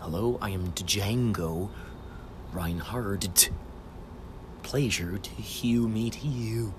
[0.00, 1.70] Hello, I am Django
[2.52, 3.50] Reinhardt.
[4.64, 6.74] Pleasure to hew meet you.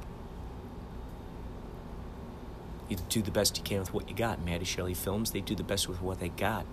[2.90, 4.44] You do the best you can with what you got.
[4.44, 6.66] Maddie Shelley Films, they do the best with what they got.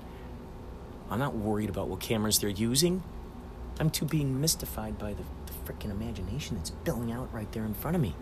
[1.08, 3.04] I'm not worried about what cameras they're using.
[3.78, 5.22] I'm too being mystified by the
[5.64, 8.14] freaking imagination that's billing out right there in front of me.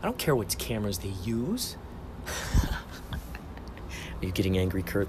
[0.00, 1.76] I don't care what cameras they use.
[2.62, 5.08] are you getting angry, Kurt?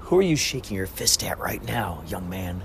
[0.00, 2.62] Who are you shaking your fist at right now, young man?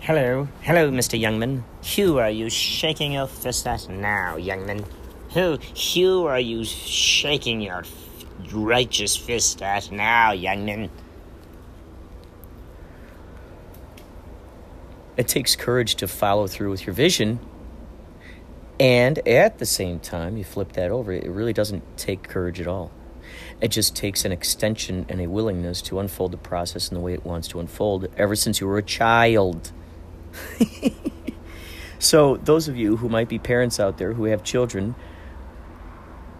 [0.00, 1.20] Hello, hello, Mr.
[1.20, 1.62] Youngman.
[1.96, 4.86] Who are you shaking your fist at now, youngman?
[5.34, 5.58] Who,
[5.94, 10.88] who are you shaking your f- righteous fist at now, youngman?
[15.20, 17.40] It takes courage to follow through with your vision.
[18.80, 22.66] And at the same time, you flip that over, it really doesn't take courage at
[22.66, 22.90] all.
[23.60, 27.12] It just takes an extension and a willingness to unfold the process in the way
[27.12, 29.72] it wants to unfold ever since you were a child.
[31.98, 34.94] so, those of you who might be parents out there who have children,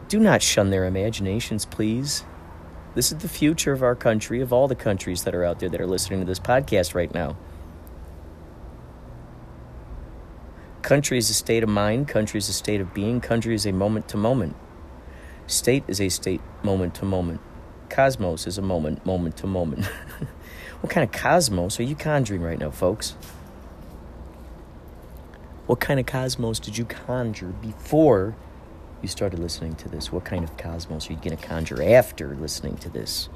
[0.09, 2.25] do not shun their imaginations, please.
[2.95, 5.69] This is the future of our country, of all the countries that are out there
[5.69, 7.37] that are listening to this podcast right now.
[10.83, 13.73] Country is a state of mind, country is a state of being, country is a
[13.73, 14.57] moment to moment.
[15.47, 17.41] State is a state moment to moment.
[17.91, 19.85] Cosmos is a moment, moment to moment.
[20.81, 23.11] what kind of cosmos are you conjuring right now, folks?
[25.67, 28.35] What kind of cosmos did you conjure before
[29.03, 30.11] you started listening to this?
[30.11, 33.29] What kind of cosmos are you going to conjure after listening to this?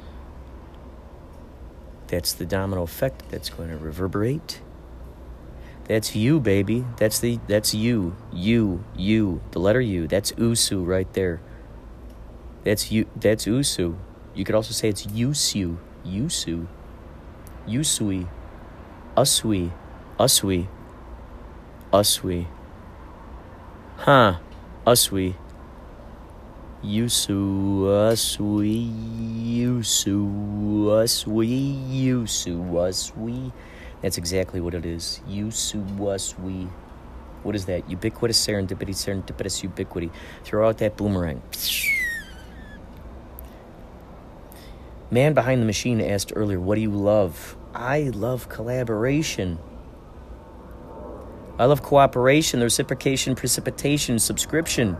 [2.07, 4.61] That's the domino effect that's going to reverberate
[5.87, 6.85] that's you, baby.
[6.97, 8.17] That's the that's you.
[8.33, 9.43] You, you.
[9.51, 10.09] The letter U.
[10.09, 11.41] That's Usu right there.
[12.65, 13.97] That's you that's Usu.
[14.35, 15.77] You could also say it's Yusu.
[16.07, 16.67] Yusu.
[17.69, 18.27] Yusui.
[19.17, 19.71] Usui.
[20.19, 20.67] Usui.
[21.93, 22.47] Usui.
[23.99, 24.37] Huh.
[24.87, 25.35] Usui.
[26.83, 27.85] Yusu.
[27.85, 28.91] Usui.
[29.61, 30.17] Yusu.
[30.89, 31.77] Usui.
[31.93, 32.57] Yusu.
[32.73, 33.53] Usui.
[34.05, 35.23] That's exactly what it is.
[35.27, 35.51] You
[35.97, 36.69] was we.
[37.43, 37.89] What is that?
[37.89, 40.11] Ubiquitous serendipity, serendipitous ubiquity.
[40.45, 41.41] Throw out that boomerang.
[45.11, 47.57] Man behind the machine asked earlier, What do you love?
[47.75, 49.59] I love collaboration.
[51.59, 54.99] I love cooperation, the reciprocation, precipitation, subscription.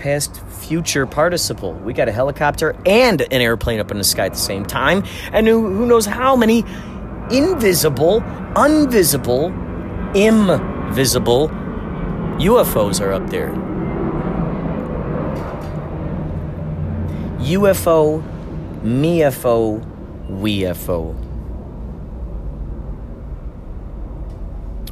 [0.00, 1.74] Past future participle.
[1.74, 5.04] We got a helicopter and an airplane up in the sky at the same time,
[5.32, 6.64] and who, who knows how many
[7.30, 8.20] invisible,
[8.54, 9.54] unvisible,
[10.16, 11.48] invisible
[12.40, 13.50] UFOs are up there.
[17.40, 18.22] UFO,
[18.82, 19.84] MeFO,
[20.30, 21.14] WeFO.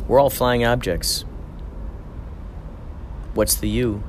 [0.06, 1.24] We're all flying objects.
[3.34, 4.02] What's the you?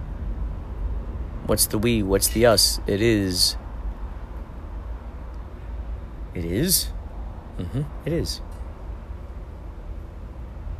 [1.49, 2.03] What's the we?
[2.03, 2.79] What's the us?
[2.85, 3.57] It is.
[6.35, 6.91] It is?
[7.57, 7.81] Mm-hmm.
[8.05, 8.41] It is.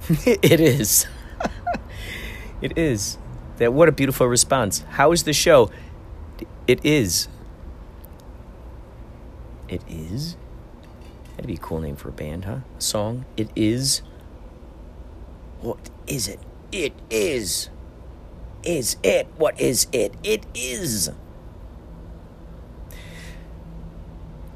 [0.28, 1.08] it is.
[2.62, 3.18] it is.
[3.58, 4.86] That what a beautiful response.
[4.90, 5.72] How is the show?
[6.68, 7.30] It is.
[9.68, 10.38] It is?
[11.32, 12.60] That'd be a cool name for a band, huh?
[12.78, 13.26] A song?
[13.36, 14.04] It is.
[15.62, 16.40] What is it?
[16.72, 17.70] It is
[18.64, 19.28] is it?
[19.38, 20.14] What is it?
[20.24, 21.10] It is.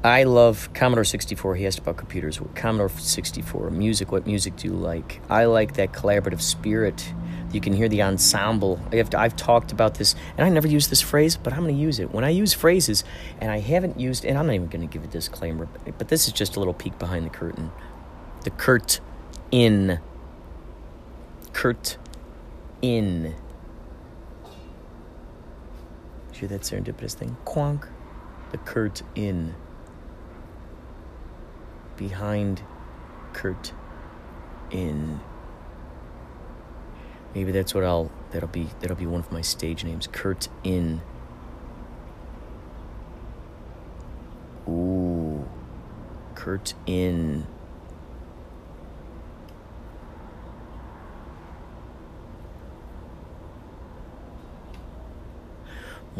[0.04, 1.54] I love Commodore 64.
[1.54, 2.38] He asked about computers.
[2.38, 4.12] What Commodore 64, music.
[4.12, 5.22] What music do you like?
[5.30, 7.14] I like that collaborative spirit.
[7.52, 8.78] You can hear the ensemble.
[8.92, 11.60] I have to, I've talked about this, and I never use this phrase, but I'm
[11.60, 12.12] going to use it.
[12.12, 13.02] When I use phrases,
[13.40, 16.26] and I haven't used, and I'm not even going to give a disclaimer, but this
[16.26, 17.72] is just a little peek behind the curtain.
[18.42, 19.00] The Kurt
[19.50, 20.00] in.
[21.54, 21.96] Kurt
[22.82, 23.34] in
[26.46, 27.36] that serendipitous thing?
[27.44, 27.88] Quonk.
[28.52, 29.54] The Kurt in.
[31.96, 32.62] Behind
[33.32, 33.72] Kurt
[34.70, 35.20] in.
[37.34, 40.06] Maybe that's what I'll that'll be that'll be one of my stage names.
[40.06, 41.02] Kurt in.
[44.68, 45.48] Ooh.
[46.34, 47.46] Kurt in.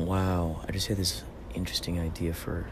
[0.05, 1.25] Wow, I just had this
[1.55, 2.67] interesting idea for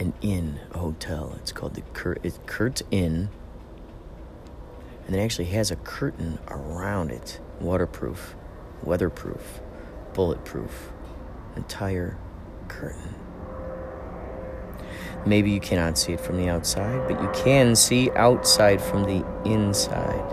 [0.00, 1.36] an inn, a hotel.
[1.40, 3.28] It's called the Kurt, it's Kurt Inn.
[5.06, 8.34] And it actually has a curtain around it, waterproof,
[8.82, 9.60] weatherproof,
[10.12, 10.90] bulletproof,
[11.54, 12.18] entire
[12.66, 13.14] curtain.
[15.24, 19.24] Maybe you cannot see it from the outside, but you can see outside from the
[19.44, 20.32] inside.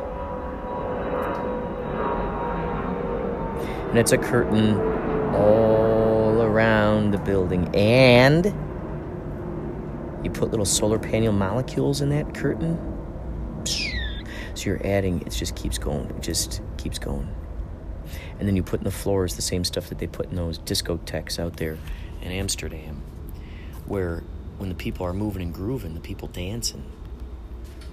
[3.89, 4.91] And it's a curtain
[5.34, 7.74] all around the building.
[7.76, 8.46] And
[10.24, 12.78] you put little solar panel molecules in that curtain.
[14.54, 16.10] So you're adding, it just keeps going.
[16.12, 17.34] It just keeps going.
[18.40, 20.60] And then you put in the floors the same stuff that they put in those
[20.60, 21.78] discotheques out there
[22.22, 23.02] in Amsterdam,
[23.86, 24.24] where
[24.58, 26.84] when the people are moving and grooving, the people dancing,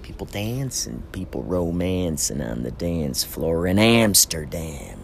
[0.09, 4.98] People dancing, people romancing on the dance floor in Amsterdam.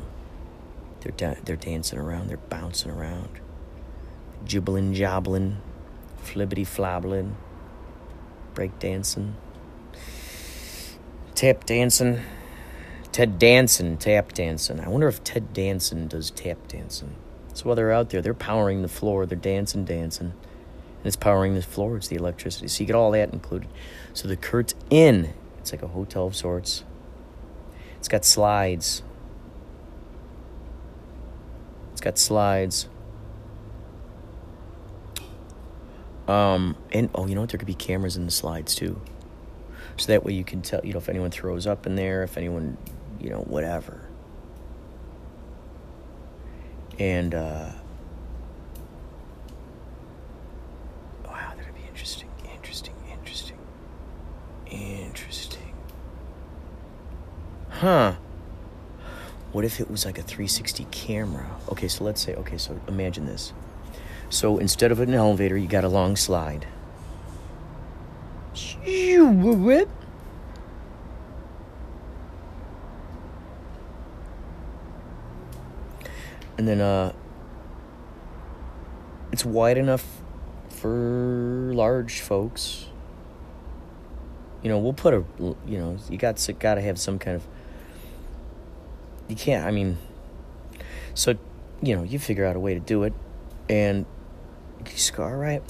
[1.05, 3.29] They're, da- they're dancing around, they're bouncing around,
[4.43, 5.57] jibbling, jobbling,
[6.23, 7.37] flibbity flobbling,
[8.55, 9.35] break dancing,
[11.35, 12.21] tap dancing.
[13.11, 14.79] Ted Danson tap dancing.
[14.79, 17.15] I wonder if Ted Danson does tap dancing.
[17.53, 20.33] So while they're out there, they're powering the floor, they're dancing, dancing.
[20.97, 22.67] And it's powering the floor, it's the electricity.
[22.67, 23.69] So you get all that included.
[24.13, 26.83] So the Kurt's Inn, it's like a hotel of sorts.
[27.99, 29.03] It's got slides.
[32.05, 32.87] Got slides.
[36.27, 37.49] Um, and oh, you know what?
[37.49, 39.01] There could be cameras in the slides too.
[39.97, 42.37] So that way you can tell, you know, if anyone throws up in there, if
[42.37, 42.77] anyone,
[43.19, 44.07] you know, whatever.
[46.99, 47.71] And, uh,
[51.25, 53.57] wow, that'd be interesting, interesting, interesting,
[54.69, 55.73] interesting.
[57.69, 58.17] Huh.
[59.55, 61.49] What if it was like a 360 camera?
[61.69, 63.53] Okay, so let's say, okay, so imagine this.
[64.29, 66.67] So instead of an elevator, you got a long slide.
[76.57, 77.13] And then uh
[79.31, 80.21] it's wide enough
[80.67, 82.87] for large folks.
[84.61, 87.37] You know, we'll put a you know, you got to got to have some kind
[87.37, 87.47] of
[89.27, 89.97] you can't, I mean
[91.13, 91.35] so
[91.81, 93.13] you know, you figure out a way to do it
[93.69, 94.05] and
[94.91, 95.61] you scar right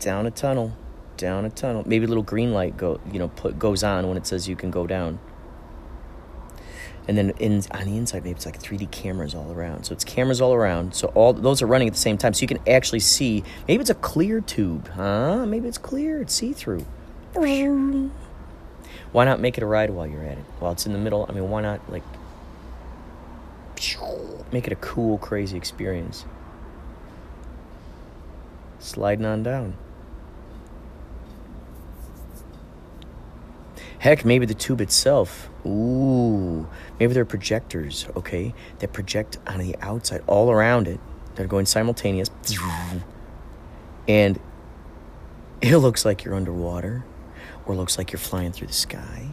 [0.00, 0.76] down a tunnel
[1.16, 1.82] down a tunnel.
[1.86, 4.56] Maybe a little green light go, you know, put goes on when it says you
[4.56, 5.18] can go down.
[7.08, 9.84] And then in on the inside, maybe it's like 3D cameras all around.
[9.84, 10.94] So it's cameras all around.
[10.94, 12.34] So all those are running at the same time.
[12.34, 13.44] So you can actually see.
[13.68, 15.46] Maybe it's a clear tube, huh?
[15.46, 16.20] Maybe it's clear.
[16.20, 16.84] It's see through.
[19.12, 20.44] Why not make it a ride while you're at it?
[20.58, 21.26] While it's in the middle.
[21.28, 22.02] I mean, why not like
[24.52, 26.24] make it a cool, crazy experience?
[28.78, 29.76] Sliding on down.
[33.98, 35.48] Heck, maybe the tube itself.
[35.66, 36.68] Ooh,
[37.00, 41.00] maybe there are projectors, okay, that project on the outside, all around it.
[41.34, 42.30] They're going simultaneous.
[44.06, 44.38] And
[45.60, 47.04] it looks like you're underwater,
[47.64, 49.30] or looks like you're flying through the sky.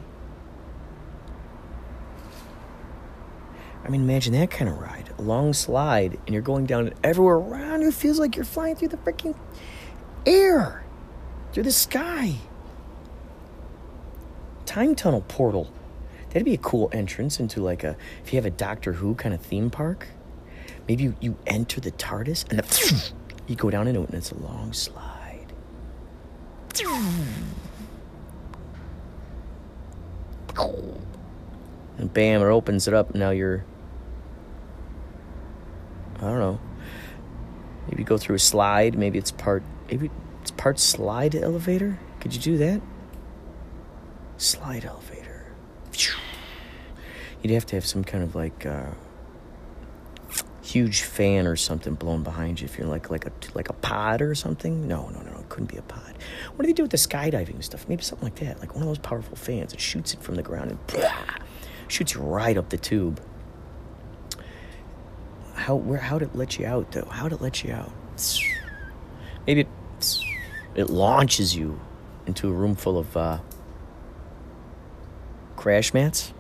[3.83, 5.09] I mean, imagine that kind of ride.
[5.17, 8.75] A long slide, and you're going down and everywhere around you feels like you're flying
[8.75, 9.35] through the freaking
[10.25, 10.83] air,
[11.51, 12.35] through the sky
[14.73, 15.71] time tunnel portal.
[16.29, 19.35] That'd be a cool entrance into like a if you have a Doctor Who kind
[19.35, 20.07] of theme park.
[20.87, 23.13] Maybe you, you enter the TARDIS and the,
[23.47, 25.53] you go down into it and it's a long slide.
[31.99, 33.11] And bam, it opens it up.
[33.11, 33.63] And now you're
[36.17, 36.59] I don't know.
[37.89, 38.97] Maybe go through a slide.
[38.97, 39.63] Maybe it's part.
[39.89, 40.09] Maybe
[40.41, 41.99] it's part slide elevator.
[42.19, 42.81] Could you do that?
[44.37, 45.45] Slide elevator.
[47.41, 48.91] You'd have to have some kind of like uh,
[50.61, 54.21] huge fan or something blowing behind you if you're like like a like a pod
[54.21, 54.87] or something.
[54.87, 56.17] No, no, no, it couldn't be a pod.
[56.55, 57.87] What do they do with the skydiving stuff?
[57.89, 59.71] Maybe something like that, like one of those powerful fans.
[59.71, 61.11] that shoots it from the ground and blah,
[61.89, 63.21] shoots you right up the tube.
[65.63, 67.07] How where how did it let you out though?
[67.09, 67.89] How'd it let you out?
[69.47, 69.67] Maybe it
[70.75, 71.79] it launches you
[72.25, 73.39] into a room full of uh,
[75.55, 76.33] crash mats.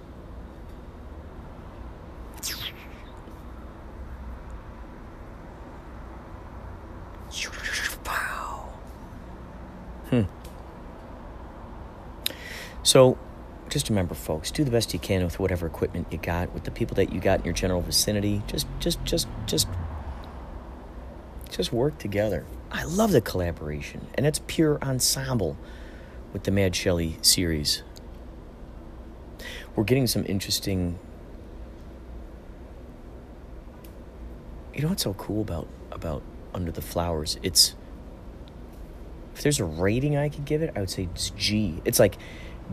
[10.09, 10.23] Hmm.
[12.83, 13.17] So,
[13.73, 16.69] just remember, folks, do the best you can with whatever equipment you got, with the
[16.69, 18.43] people that you got in your general vicinity.
[18.45, 19.67] Just, just, just, just,
[21.49, 22.45] just work together.
[22.71, 25.57] I love the collaboration, and it's pure ensemble
[26.33, 27.81] with the Mad Shelley series.
[29.75, 30.99] We're getting some interesting.
[34.75, 36.21] You know what's so cool about about
[36.53, 37.39] Under the Flowers?
[37.41, 37.73] It's
[39.33, 41.81] if there's a rating I could give it, I would say it's G.
[41.85, 42.17] It's like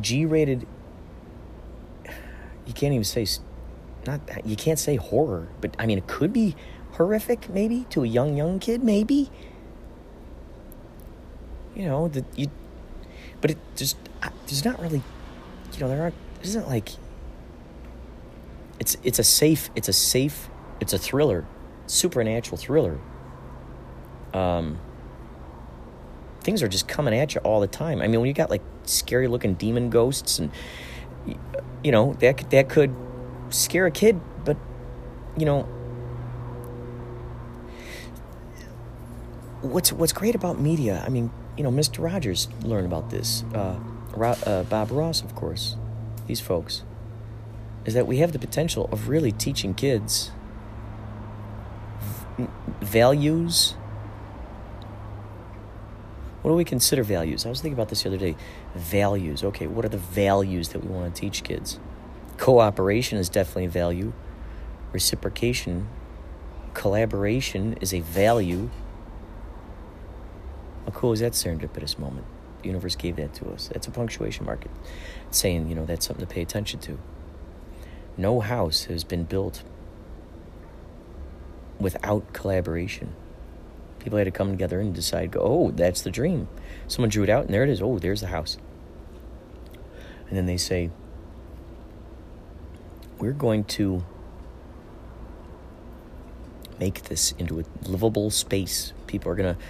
[0.03, 0.66] G rated.
[2.67, 3.27] You can't even say
[4.07, 6.57] not you can't say horror, but I mean it could be
[6.93, 9.31] horrific maybe to a young young kid maybe.
[11.75, 12.51] You know the you,
[13.41, 13.97] but it just
[14.47, 15.03] there's not really,
[15.73, 16.91] you know there aren't it isn't like.
[18.79, 20.49] It's it's a safe it's a safe
[20.81, 21.47] it's a thriller,
[21.87, 22.99] supernatural thriller.
[24.33, 24.79] Um.
[26.43, 28.01] things are just coming at you all the time.
[28.01, 30.51] I mean, when you got like scary looking demon ghosts and
[31.83, 32.95] you know that that could
[33.51, 34.57] scare a kid, but
[35.37, 35.68] you know
[39.62, 41.03] what's what's great about media?
[41.05, 42.03] I mean, you know, Mr.
[42.03, 43.45] Rogers learned about this.
[43.55, 43.78] Uh,
[44.14, 45.76] Ro- uh, Bob Ross, of course.
[46.26, 46.83] These folks
[47.85, 50.31] is that we have the potential of really teaching kids
[52.37, 52.47] v-
[52.81, 53.74] values.
[56.43, 57.45] What do we consider values?
[57.45, 58.36] I was thinking about this the other day.
[58.74, 59.45] Values.
[59.45, 61.78] Okay, what are the values that we want to teach kids?
[62.38, 64.12] Cooperation is definitely a value.
[64.93, 65.88] Reciprocation,
[66.72, 68.70] collaboration is a value.
[70.86, 72.26] How cool is that serendipitous moment?
[72.62, 73.68] The universe gave that to us.
[73.72, 74.64] That's a punctuation mark.
[75.28, 76.99] It's saying, you know, that's something to pay attention to.
[78.16, 79.62] No house has been built
[81.78, 83.14] without collaboration.
[84.01, 86.48] People had to come together and decide, go, oh, that's the dream.
[86.88, 87.80] Someone drew it out, and there it is.
[87.80, 88.57] Oh, there's the house.
[90.28, 90.90] And then they say,
[93.18, 94.05] we're going to
[96.78, 98.92] make this into a livable space.
[99.07, 99.61] People are going to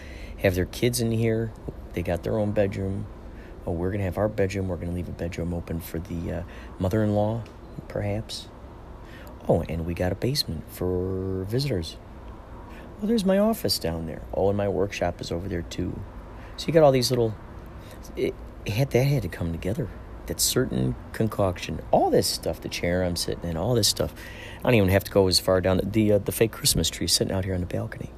[0.42, 1.52] have their kids in here.
[1.94, 3.06] They got their own bedroom.
[3.66, 4.68] Oh, we're going to have our bedroom.
[4.68, 6.42] We're going to leave a bedroom open for the uh,
[6.78, 7.42] mother in law,
[7.88, 8.48] perhaps.
[9.48, 11.96] Oh, and we got a basement for visitors.
[13.02, 14.20] Oh, there's my office down there.
[14.34, 15.98] Oh, and my workshop is over there too.
[16.56, 17.34] So you got all these little.
[18.14, 18.34] It,
[18.66, 19.88] it had that had to come together.
[20.26, 24.14] That certain concoction, all this stuff, the chair I'm sitting in, all this stuff.
[24.58, 27.06] I don't even have to go as far down the uh, the fake Christmas tree
[27.06, 28.10] sitting out here on the balcony.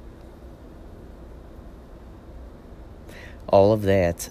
[3.47, 4.29] All of that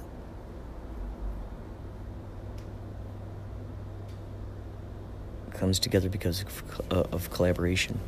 [5.54, 8.00] comes together because of, uh, of collaboration,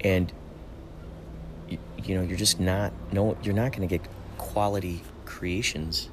[0.00, 0.32] and
[2.08, 4.06] you, know you're just not no you're not going to get
[4.38, 6.08] quality creations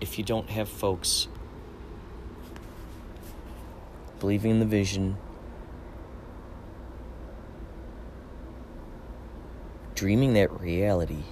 [0.00, 1.28] if you don't have folks
[4.20, 5.16] believing in the vision,
[9.94, 11.24] dreaming that reality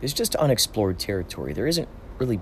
[0.00, 1.52] is just unexplored territory.
[1.52, 1.88] There isn't
[2.18, 2.40] really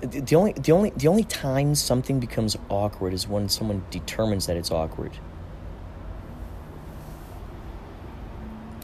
[0.00, 4.56] the only the only the only time something becomes awkward is when someone determines that
[4.56, 5.12] it's awkward.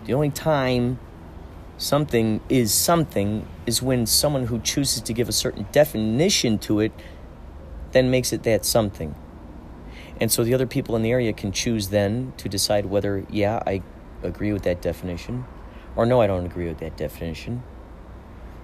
[0.09, 0.99] The only time
[1.77, 6.93] something is something is when someone who chooses to give a certain definition to it
[7.93, 9.15] then makes it that something.
[10.19, 13.63] And so the other people in the area can choose then to decide whether, yeah,
[13.67, 13.83] I
[14.23, 15.45] agree with that definition,
[15.95, 17.63] or no, I don't agree with that definition,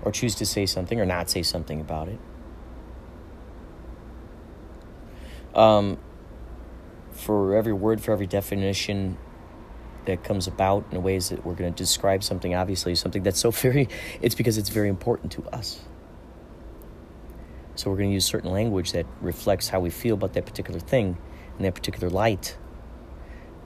[0.03, 2.18] or choose to say something or not say something about it.
[5.55, 5.99] Um,
[7.12, 9.18] for every word, for every definition
[10.07, 13.50] that comes about in ways that we're going to describe something, obviously, something that's so
[13.50, 13.88] very,
[14.20, 15.80] it's because it's very important to us.
[17.76, 20.78] So we're going to use certain language that reflects how we feel about that particular
[20.78, 21.18] thing
[21.59, 22.57] in that particular light.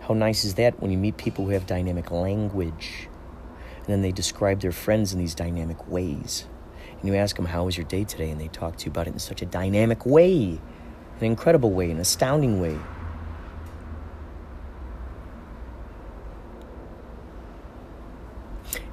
[0.01, 3.09] How nice is that when you meet people who have dynamic language
[3.79, 6.47] and then they describe their friends in these dynamic ways?
[7.01, 8.31] And you ask them, How was your day today?
[8.31, 10.59] And they talk to you about it in such a dynamic way,
[11.21, 12.79] an incredible way, an astounding way.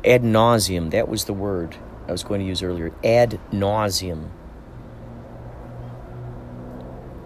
[0.06, 1.76] Ad nauseam, that was the word
[2.08, 2.92] I was going to use earlier.
[3.04, 4.32] Ad nauseam.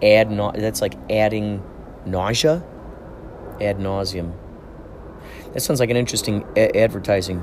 [0.02, 1.62] Ad na- that's like adding
[2.06, 2.64] nausea.
[3.60, 4.32] Ad nauseam.
[5.52, 7.42] That sounds like an interesting a- advertising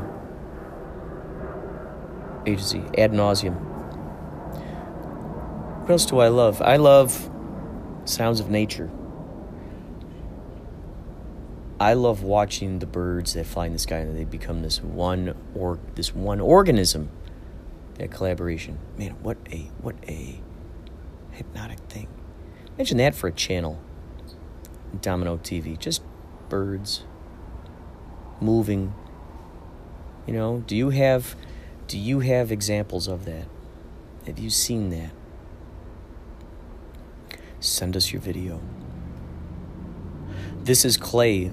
[2.47, 2.83] agency.
[2.97, 3.53] Ad nauseam.
[5.83, 6.61] What else do I love?
[6.61, 7.29] I love
[8.05, 8.89] sounds of nature.
[11.79, 15.35] I love watching the birds that fly in the sky and they become this one
[15.53, 17.09] or this one organism.
[17.95, 18.79] That collaboration.
[18.97, 20.39] Man, what a what a
[21.31, 22.07] hypnotic thing.
[22.75, 23.79] Imagine that for a channel.
[25.01, 25.77] Domino TV.
[25.77, 26.01] Just
[26.49, 27.03] birds
[28.41, 28.93] moving.
[30.25, 31.35] You know, do you have
[31.87, 33.45] do you have examples of that?
[34.25, 35.11] Have you seen that?
[37.59, 38.61] Send us your video.
[40.63, 41.51] This is Clay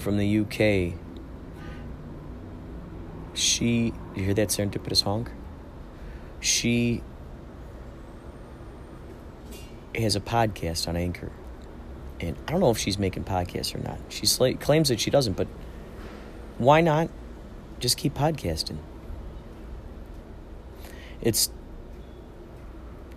[0.00, 0.98] from the UK.
[3.34, 5.30] She, you hear that serendipitous honk?
[6.40, 7.02] She
[9.94, 11.30] has a podcast on Anchor.
[12.20, 13.98] And I don't know if she's making podcasts or not.
[14.08, 15.48] She sla- claims that she doesn't, but
[16.58, 17.08] why not
[17.78, 18.78] just keep podcasting?
[21.20, 21.50] It's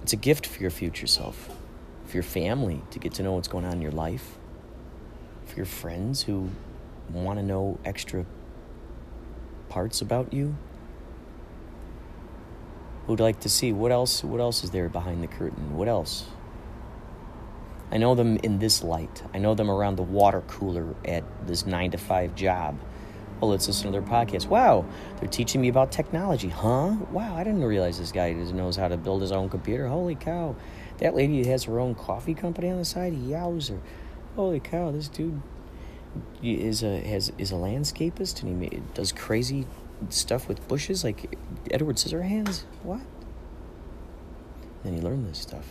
[0.02, 1.50] it's a gift for your future self,
[2.06, 4.38] for your family to get to know what's going on in your life,
[5.46, 6.50] for your friends who
[7.12, 8.26] want to know extra
[9.70, 10.56] parts about you.
[13.08, 15.76] who'd like to see what else what else is there behind the curtain?
[15.76, 16.26] What else?
[17.92, 19.24] I know them in this light.
[19.34, 22.80] I know them around the water cooler at this 9 to 5 job.
[23.42, 24.48] Oh, let's listen to their podcast.
[24.48, 24.86] Wow,
[25.20, 26.48] they're teaching me about technology.
[26.48, 26.96] Huh?
[27.12, 29.88] Wow, I didn't realize this guy knows how to build his own computer.
[29.88, 30.56] Holy cow.
[31.00, 33.14] That lady has her own coffee company on the side.
[33.14, 33.80] Yowzer.
[34.36, 35.42] Holy cow, this dude
[36.42, 39.66] is a has is a landscapist and he ma- does crazy
[40.10, 41.36] stuff with bushes like
[41.72, 42.64] Edward Scissorhands.
[42.84, 43.02] What?
[44.84, 45.66] Then you learn this stuff.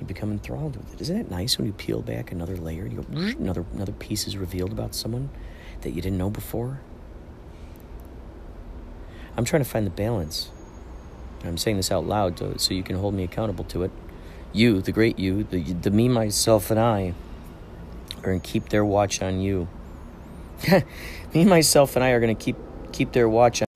[0.00, 1.00] You become enthralled with it.
[1.00, 4.26] Isn't it nice when you peel back another layer and you go another another piece
[4.26, 5.30] is revealed about someone
[5.82, 6.80] that you didn't know before?
[9.36, 10.50] I'm trying to find the balance.
[11.44, 13.90] I'm saying this out loud to, so you can hold me accountable to it.
[14.52, 17.14] You, the great you, the, the me, myself, and I,
[18.18, 19.68] are going to keep their watch on you.
[21.34, 22.56] me, myself, and I are going to keep
[22.92, 23.66] keep their watch on.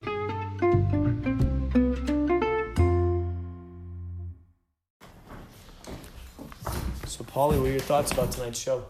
[7.05, 8.85] So, Paulie, what are your thoughts about tonight's show?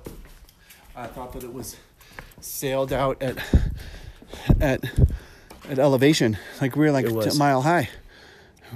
[0.96, 1.78] I thought that it was
[2.42, 3.38] sailed out at
[4.60, 4.84] at
[5.70, 7.36] at elevation, like we were like It was.
[7.36, 7.90] a mile high.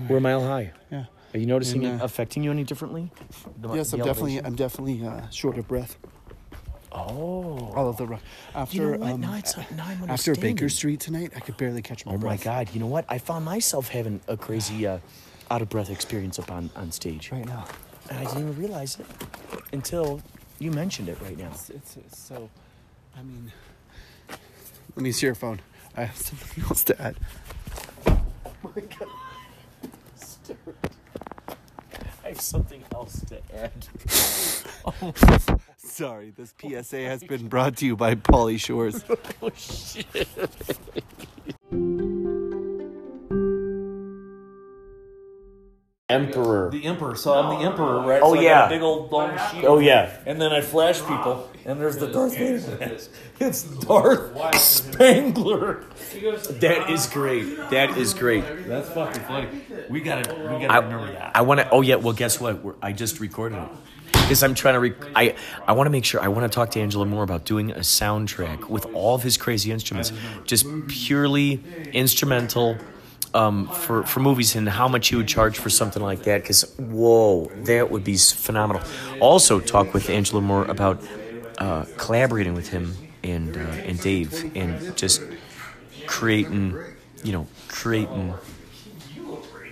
[0.07, 0.71] We're a mile high.
[0.89, 1.05] Yeah.
[1.33, 3.11] Are you noticing And, it uh, affecting you any differently?
[3.59, 4.37] The- yes, the I'm definitely?
[4.39, 5.97] I'm definitely uh, short of breath.
[6.91, 7.71] Oh.
[7.73, 8.19] All of the
[8.53, 9.41] after You know um, now
[10.09, 10.67] after Baker.
[10.67, 12.45] Street tonight, I could barely catch my breath.
[12.45, 12.63] Oh my.
[12.65, 12.73] God!
[12.73, 13.05] You know what?
[13.07, 14.99] I found myself having a crazy, uh,
[15.49, 17.65] out of breath experience up on on stage right now,
[18.09, 19.05] and I didn't even realize it
[19.71, 20.21] until
[20.59, 21.51] you mentioned it right now.
[21.51, 22.49] It's, it's, it's so.
[23.17, 23.53] I mean,
[24.95, 25.61] let me see your phone.
[25.95, 27.15] I have something else to add.
[28.05, 29.09] my God.
[30.49, 30.55] I
[32.31, 33.71] have something else to add.
[34.85, 39.03] oh, Sorry, this oh PSA has been brought to you by Pauly Shores.
[39.41, 40.27] oh shit.
[46.07, 46.69] Emperor.
[46.71, 47.15] The Emperor.
[47.15, 48.21] So I'm the Emperor, right?
[48.23, 48.49] Oh, so I yeah.
[48.49, 49.65] got a big old long shield.
[49.65, 50.17] Oh, yeah.
[50.25, 52.77] And then I flash people, and there's the Darth Vader.
[52.79, 53.09] mask.
[53.39, 55.83] It's Darth Spangler.
[56.59, 57.57] That is great.
[57.71, 58.43] That is great.
[58.67, 59.47] That's fucking funny.
[59.89, 61.31] We gotta, we gotta I, remember that.
[61.35, 61.69] I want to.
[61.71, 61.95] Oh yeah.
[61.95, 62.63] Well, guess what?
[62.63, 63.69] We're, I just recorded it
[64.13, 64.79] because I'm trying to.
[64.79, 65.35] Rec- I
[65.67, 66.21] I want to make sure.
[66.21, 69.37] I want to talk to Angela more about doing a soundtrack with all of his
[69.37, 70.11] crazy instruments,
[70.45, 71.61] just purely
[71.93, 72.77] instrumental.
[73.33, 76.63] Um, for, for movies and how much you would charge for something like that because
[76.77, 78.81] whoa that would be phenomenal
[79.21, 81.01] also talk with angela more about
[81.57, 85.21] uh, collaborating with him and uh, and dave and just
[86.07, 86.77] creating
[87.23, 88.33] you know creating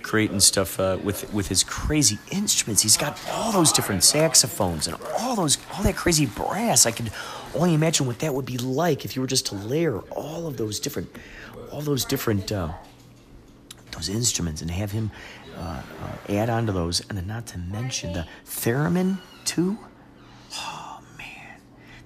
[0.02, 2.82] creating stuff uh, with with his crazy instruments.
[2.82, 6.86] He's got all those different saxophones and all those all that crazy brass.
[6.86, 7.12] I could
[7.54, 10.56] only imagine what that would be like if you were just to layer all of
[10.56, 11.08] those different
[11.70, 12.72] all those different uh,
[13.92, 15.10] those instruments and have him
[15.56, 19.78] uh, uh, add on to those, and then not to mention the theremin too.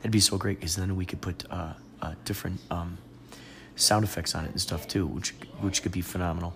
[0.05, 2.98] Man, that'd be so great because then we could put uh, uh, different um,
[3.74, 5.30] sound effects on it and stuff too, which
[5.62, 6.52] which could be phenomenal.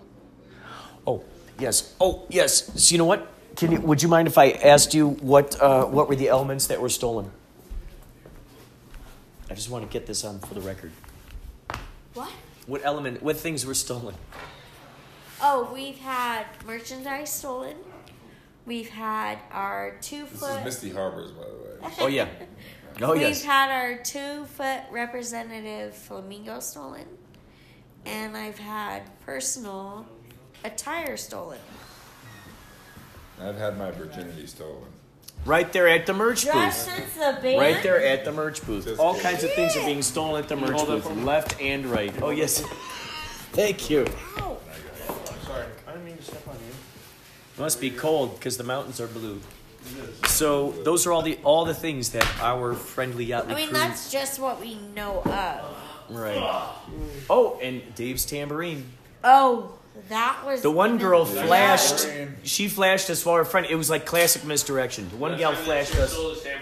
[1.07, 1.23] Oh
[1.57, 1.95] yes.
[1.99, 2.71] Oh yes.
[2.79, 3.27] So you know what?
[3.55, 3.81] Can you?
[3.81, 6.89] Would you mind if I asked you what uh, what were the elements that were
[6.89, 7.31] stolen?
[9.49, 10.91] I just want to get this on for the record.
[12.13, 12.29] What?
[12.67, 13.23] What element?
[13.23, 14.13] What things were stolen?
[15.41, 17.77] Oh, we've had merchandise stolen.
[18.67, 20.59] We've had our two This foot.
[20.59, 21.93] is Misty Harbors, by the way.
[21.99, 22.27] Oh yeah.
[23.01, 23.43] Oh We've yes.
[23.43, 27.05] had our two foot representative flamingo stolen.
[28.05, 30.05] And I've had personal
[30.63, 31.59] attire stolen.
[33.41, 34.83] I've had my virginity stolen.
[35.45, 36.95] Right there at the merch Just booth.
[36.95, 37.59] since the band.
[37.59, 38.85] Right there at the merch booth.
[38.85, 39.31] Just All kidding.
[39.31, 42.13] kinds of things are being stolen at the merch hold booth, left and right.
[42.21, 42.61] Oh yes.
[43.53, 44.05] Thank you.
[45.45, 47.61] Sorry, I didn't mean to step on you.
[47.63, 49.39] Must be cold because the mountains are blue.
[50.27, 53.77] So those are all the all the things that our friendly Yachtly I mean, crew.
[53.77, 55.75] that's just what we know of.
[56.09, 56.73] right.
[57.29, 58.85] Oh, and Dave's tambourine.
[59.23, 59.73] Oh,
[60.09, 61.45] that was The one girl Yeah.
[61.45, 62.07] flashed.
[62.43, 63.65] She flashed us while her friend.
[63.69, 65.09] It was like classic misdirection.
[65.09, 66.15] The one gal flashed us.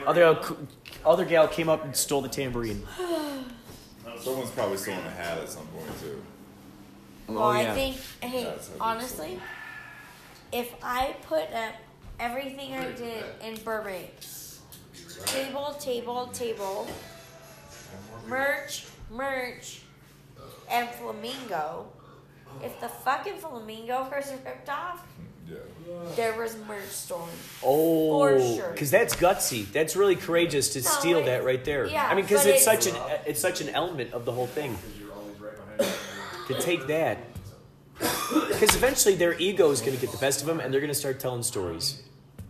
[0.06, 0.58] Other gal,
[1.06, 2.84] other gal came up and stole the tambourine.
[4.20, 6.22] Someone's probably stolen a hat at some point too.
[7.28, 9.40] Well, Oh, I think, hey, That's how they honestly,
[10.52, 11.74] if I put up
[12.20, 14.12] everything I did in Burbank,
[15.26, 16.88] table, table, table,
[18.28, 19.82] merch, merch,
[20.70, 21.88] and flamingo,
[22.64, 25.04] if the fucking flamingo was ripped off,
[25.50, 25.56] Yeah.
[26.16, 27.30] there was merch stolen.
[27.64, 28.72] Oh, For sure.
[28.72, 29.72] because that's gutsy.
[29.72, 31.86] That's really courageous to No, steal it- that right there.
[31.86, 34.48] yeah, I mean, because it's, it's- such an it's such an element of the whole
[34.48, 34.78] thing.
[36.48, 37.18] To take that,
[38.00, 40.88] because eventually their ego is going to get the best of them, and they're going
[40.94, 42.02] to start telling stories.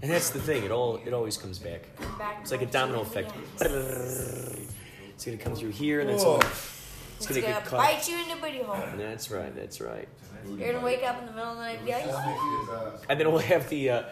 [0.02, 0.64] And that's the thing.
[0.64, 1.82] It all it always comes back.
[2.20, 3.32] Back It's like a domino effect.
[3.60, 6.40] It's going to come through here, and then Whoa.
[6.40, 6.76] someone, It's
[7.18, 7.80] it's going to gonna get caught.
[7.80, 8.78] bite you in the booty hole.
[8.98, 9.56] That's right.
[9.56, 10.08] That's right.
[10.48, 13.32] You're gonna wake up in the middle of the night and be like, And then
[13.32, 14.04] we'll have the, uh,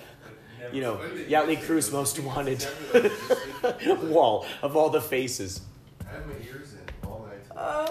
[0.73, 0.95] you know,
[1.29, 2.65] Yachtly Crew's most wanted
[4.09, 5.61] wall of all the faces.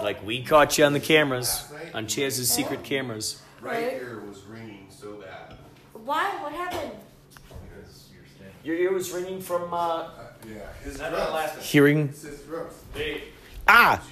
[0.01, 1.63] Like we caught you on the cameras,
[1.93, 3.41] on Chaz's secret cameras.
[3.61, 5.55] Right here was ringing so bad.
[5.93, 6.25] why?
[6.43, 6.91] What happened?
[8.65, 10.07] Your ear was ringing from uh,
[10.47, 11.33] Yeah, his Not drums.
[11.53, 12.07] that hearing.
[12.07, 12.73] His drums.
[12.95, 13.25] Hey,
[13.67, 14.03] Ah!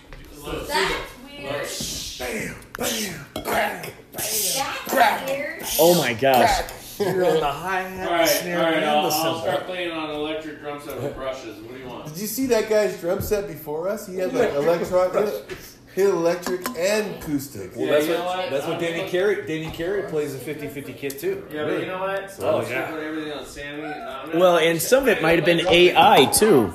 [0.46, 2.56] That's weird.
[2.78, 5.64] Bam, bam, crack, That's weird.
[5.80, 6.70] Oh my gosh.
[7.00, 8.74] You're on the hi hat, all right, snare, all right.
[8.76, 11.60] and I'll, the I'll start playing on electric drum set with brushes.
[11.60, 12.06] What do you want?
[12.06, 14.06] Did you see that guy's drum set before us?
[14.06, 15.34] He had like electronic,
[15.96, 17.76] he had electric and acoustic.
[17.76, 18.50] Well, Yeah, that's you what know what?
[18.50, 21.46] that's what I'm Danny look- Carey Danny Carey plays a 50-50 kit too.
[21.52, 22.34] Yeah, but you know what?
[22.42, 22.82] Oh, I'm yeah.
[22.86, 23.84] gonna put everything on Sammy.
[23.84, 26.74] And I'm gonna- Well, and some of it might have been AI too.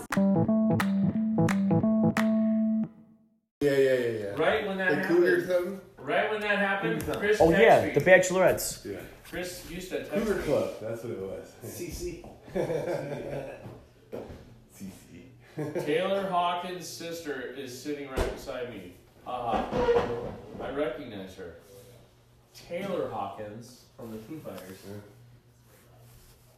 [3.60, 4.24] Yeah, yeah, yeah, yeah.
[4.36, 5.18] Right when that The happened.
[5.18, 5.80] Cougar something?
[5.98, 7.40] Right when that happened, Chris.
[7.40, 7.92] Oh texted yeah, me.
[7.92, 8.84] the Bachelorettes.
[8.84, 8.98] Yeah.
[9.28, 10.42] Chris used to text Cougar me.
[10.44, 10.70] Club.
[10.80, 11.52] That's what it was.
[11.66, 12.24] CC.
[14.78, 15.84] CC.
[15.84, 18.94] Taylor Hawkins' sister is sitting right beside me.
[19.28, 19.62] Haha.
[20.62, 21.54] I recognize her.
[22.54, 24.78] Taylor Hawkins from the Foo Fighters.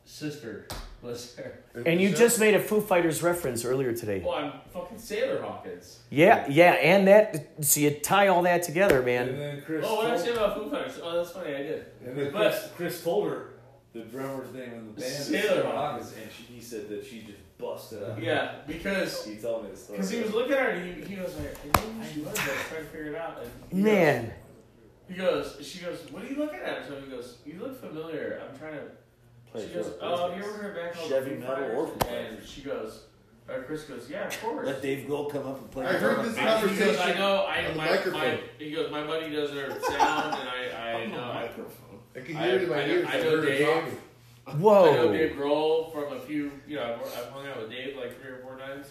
[0.04, 0.66] Sister
[1.02, 1.60] was there.
[1.86, 4.22] And you just made a Foo Fighters reference earlier today.
[4.24, 5.98] Well, I'm fucking Sailor Hawkins.
[6.10, 7.64] Yeah, yeah, and that.
[7.64, 9.38] So you tie all that together, And man.
[9.38, 9.84] then Chris.
[9.86, 11.00] Oh, what did I told, say about Foo Fighters?
[11.02, 11.54] Oh, that's funny.
[11.54, 11.86] I did.
[12.06, 13.50] and then But- Chris, Chris told her
[13.92, 16.08] the drummer's name in the band is Sailor Sailor Hawkins.
[16.10, 18.22] Hawkins, and she, he said that she just busted out.
[18.22, 19.98] Yeah, because He told me the story.
[19.98, 22.20] because he was looking at her and he, he was like, I knew who she
[22.20, 22.28] was.
[22.28, 23.38] I was trying to figure it out.
[23.42, 24.24] And he Man.
[24.26, 24.34] goes-
[25.08, 26.86] He goes, she goes, what are you looking at?
[26.86, 28.40] So he goes, you look familiar.
[28.48, 28.82] I'm trying to.
[29.52, 30.46] Play she goes, oh, business.
[30.46, 31.76] you ever heard back called Chevy metal Fighters?
[31.76, 33.00] or Foo And she goes,
[33.48, 34.64] uh, Chris goes, yeah, of course.
[34.66, 35.86] Let Dave Grohl come up and play.
[35.86, 36.24] I heard guitar.
[36.24, 38.38] this And he conversation goes, I know, I on the my, my, microphone.
[38.58, 41.50] he goes, my buddy does her sound, and I, I know, I,
[42.16, 43.06] I can I, hear it in my I, ears.
[43.10, 43.66] I I know Dave.
[43.66, 43.98] talking.
[44.50, 45.12] I know Whoa.
[45.12, 48.30] Dave Grohl from a few, you know, I've, I've hung out with Dave like three
[48.30, 48.86] or four times.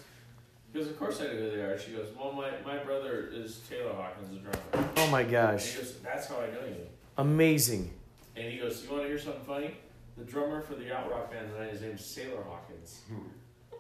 [0.72, 1.80] Because of course I know who they are.
[1.80, 4.90] She goes, well, my, my brother is Taylor Hawkins, the drummer.
[4.98, 5.72] Oh my And gosh.
[5.73, 6.86] he goes, that's how I know you.
[7.18, 7.91] Amazing.
[8.36, 9.76] And he goes, you want to hear something funny?
[10.18, 13.02] The drummer for the yacht rock band tonight, his name's Sailor Hawkins.
[13.07, 13.22] Hmm.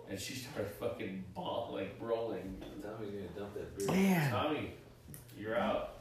[0.09, 2.61] And she started fucking ball, like rolling.
[2.81, 3.87] Tommy's gonna dump that beer.
[3.87, 4.31] Man.
[4.31, 4.73] Tommy,
[5.37, 5.95] you're out.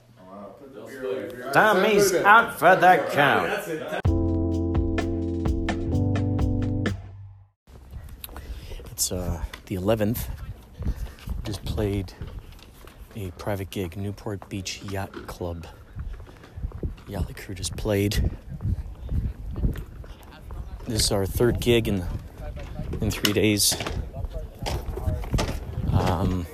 [0.59, 1.51] Put the beer.
[1.53, 4.08] Tommy's out for the count.
[8.99, 10.27] It's uh, the 11th.
[11.45, 12.12] Just played
[13.15, 15.69] a private gig, Newport Beach Yacht Club.
[17.07, 18.29] Yachtly crew just played.
[20.89, 22.05] This is our third gig in
[23.01, 23.77] in three days.
[25.93, 26.45] Um,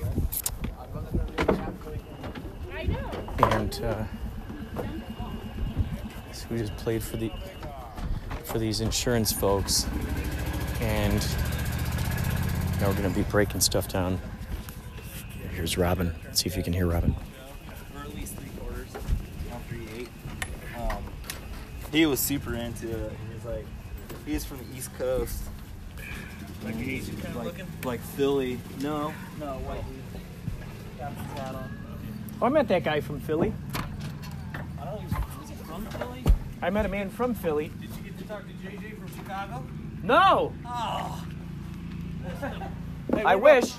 [3.39, 4.05] and uh,
[6.33, 7.33] so we just played for the
[8.45, 9.87] for these insurance folks,
[10.83, 11.27] and
[12.85, 14.21] now we're gonna be breaking stuff down.
[15.55, 16.15] Here's Robin.
[16.25, 17.15] Let's see if you can hear Robin.
[17.97, 18.89] or at least three quarters
[19.71, 20.07] he.
[20.79, 21.03] Um,
[21.91, 23.13] he was super into it.
[23.27, 23.65] He was like,
[24.27, 25.45] he's from the East Coast.
[26.63, 27.67] Like an Asian kind of like, looking?
[27.85, 28.61] like Philly.
[28.81, 30.23] No, no, white dude.
[30.99, 31.79] Got his hat on.
[32.43, 33.55] Oh, I met that guy from Philly.
[34.79, 36.23] I don't know, was he from Philly?
[36.61, 37.71] I met a man from Philly.
[37.81, 39.65] Did you get to talk to JJ from Chicago?
[40.03, 41.27] No, Oh.
[43.25, 43.73] I wish.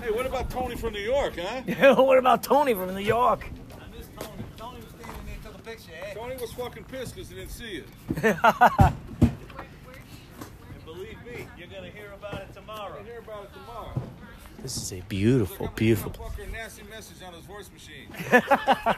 [0.00, 1.94] Hey, what about Tony from New York, huh?
[2.02, 3.46] what about Tony from New York?
[3.74, 4.42] I miss Tony.
[4.56, 6.14] Tony was standing there, took a picture, eh?
[6.14, 7.84] Tony was fucking pissed because he didn't see you.
[9.22, 12.96] And believe me, you're gonna hear about it tomorrow.
[12.96, 14.02] You're hear about it tomorrow.
[14.62, 16.12] This is a beautiful, beautiful.
[16.12, 18.08] Fucker nasty message on his voice machine.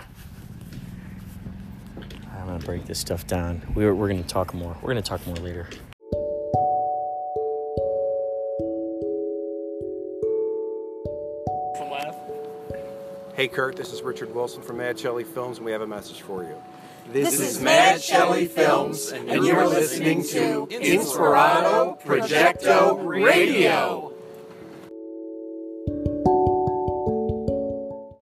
[2.33, 3.63] I'm gonna break this stuff down.
[3.75, 4.77] We're, we're gonna talk more.
[4.83, 5.69] We're gonna talk more later.
[13.35, 16.21] Hey, Kurt, this is Richard Wilson from Mad Shelley Films, and we have a message
[16.21, 16.55] for you.
[17.11, 24.12] This is Mad Shelley Films, and you're listening to Inspirado Projecto Radio.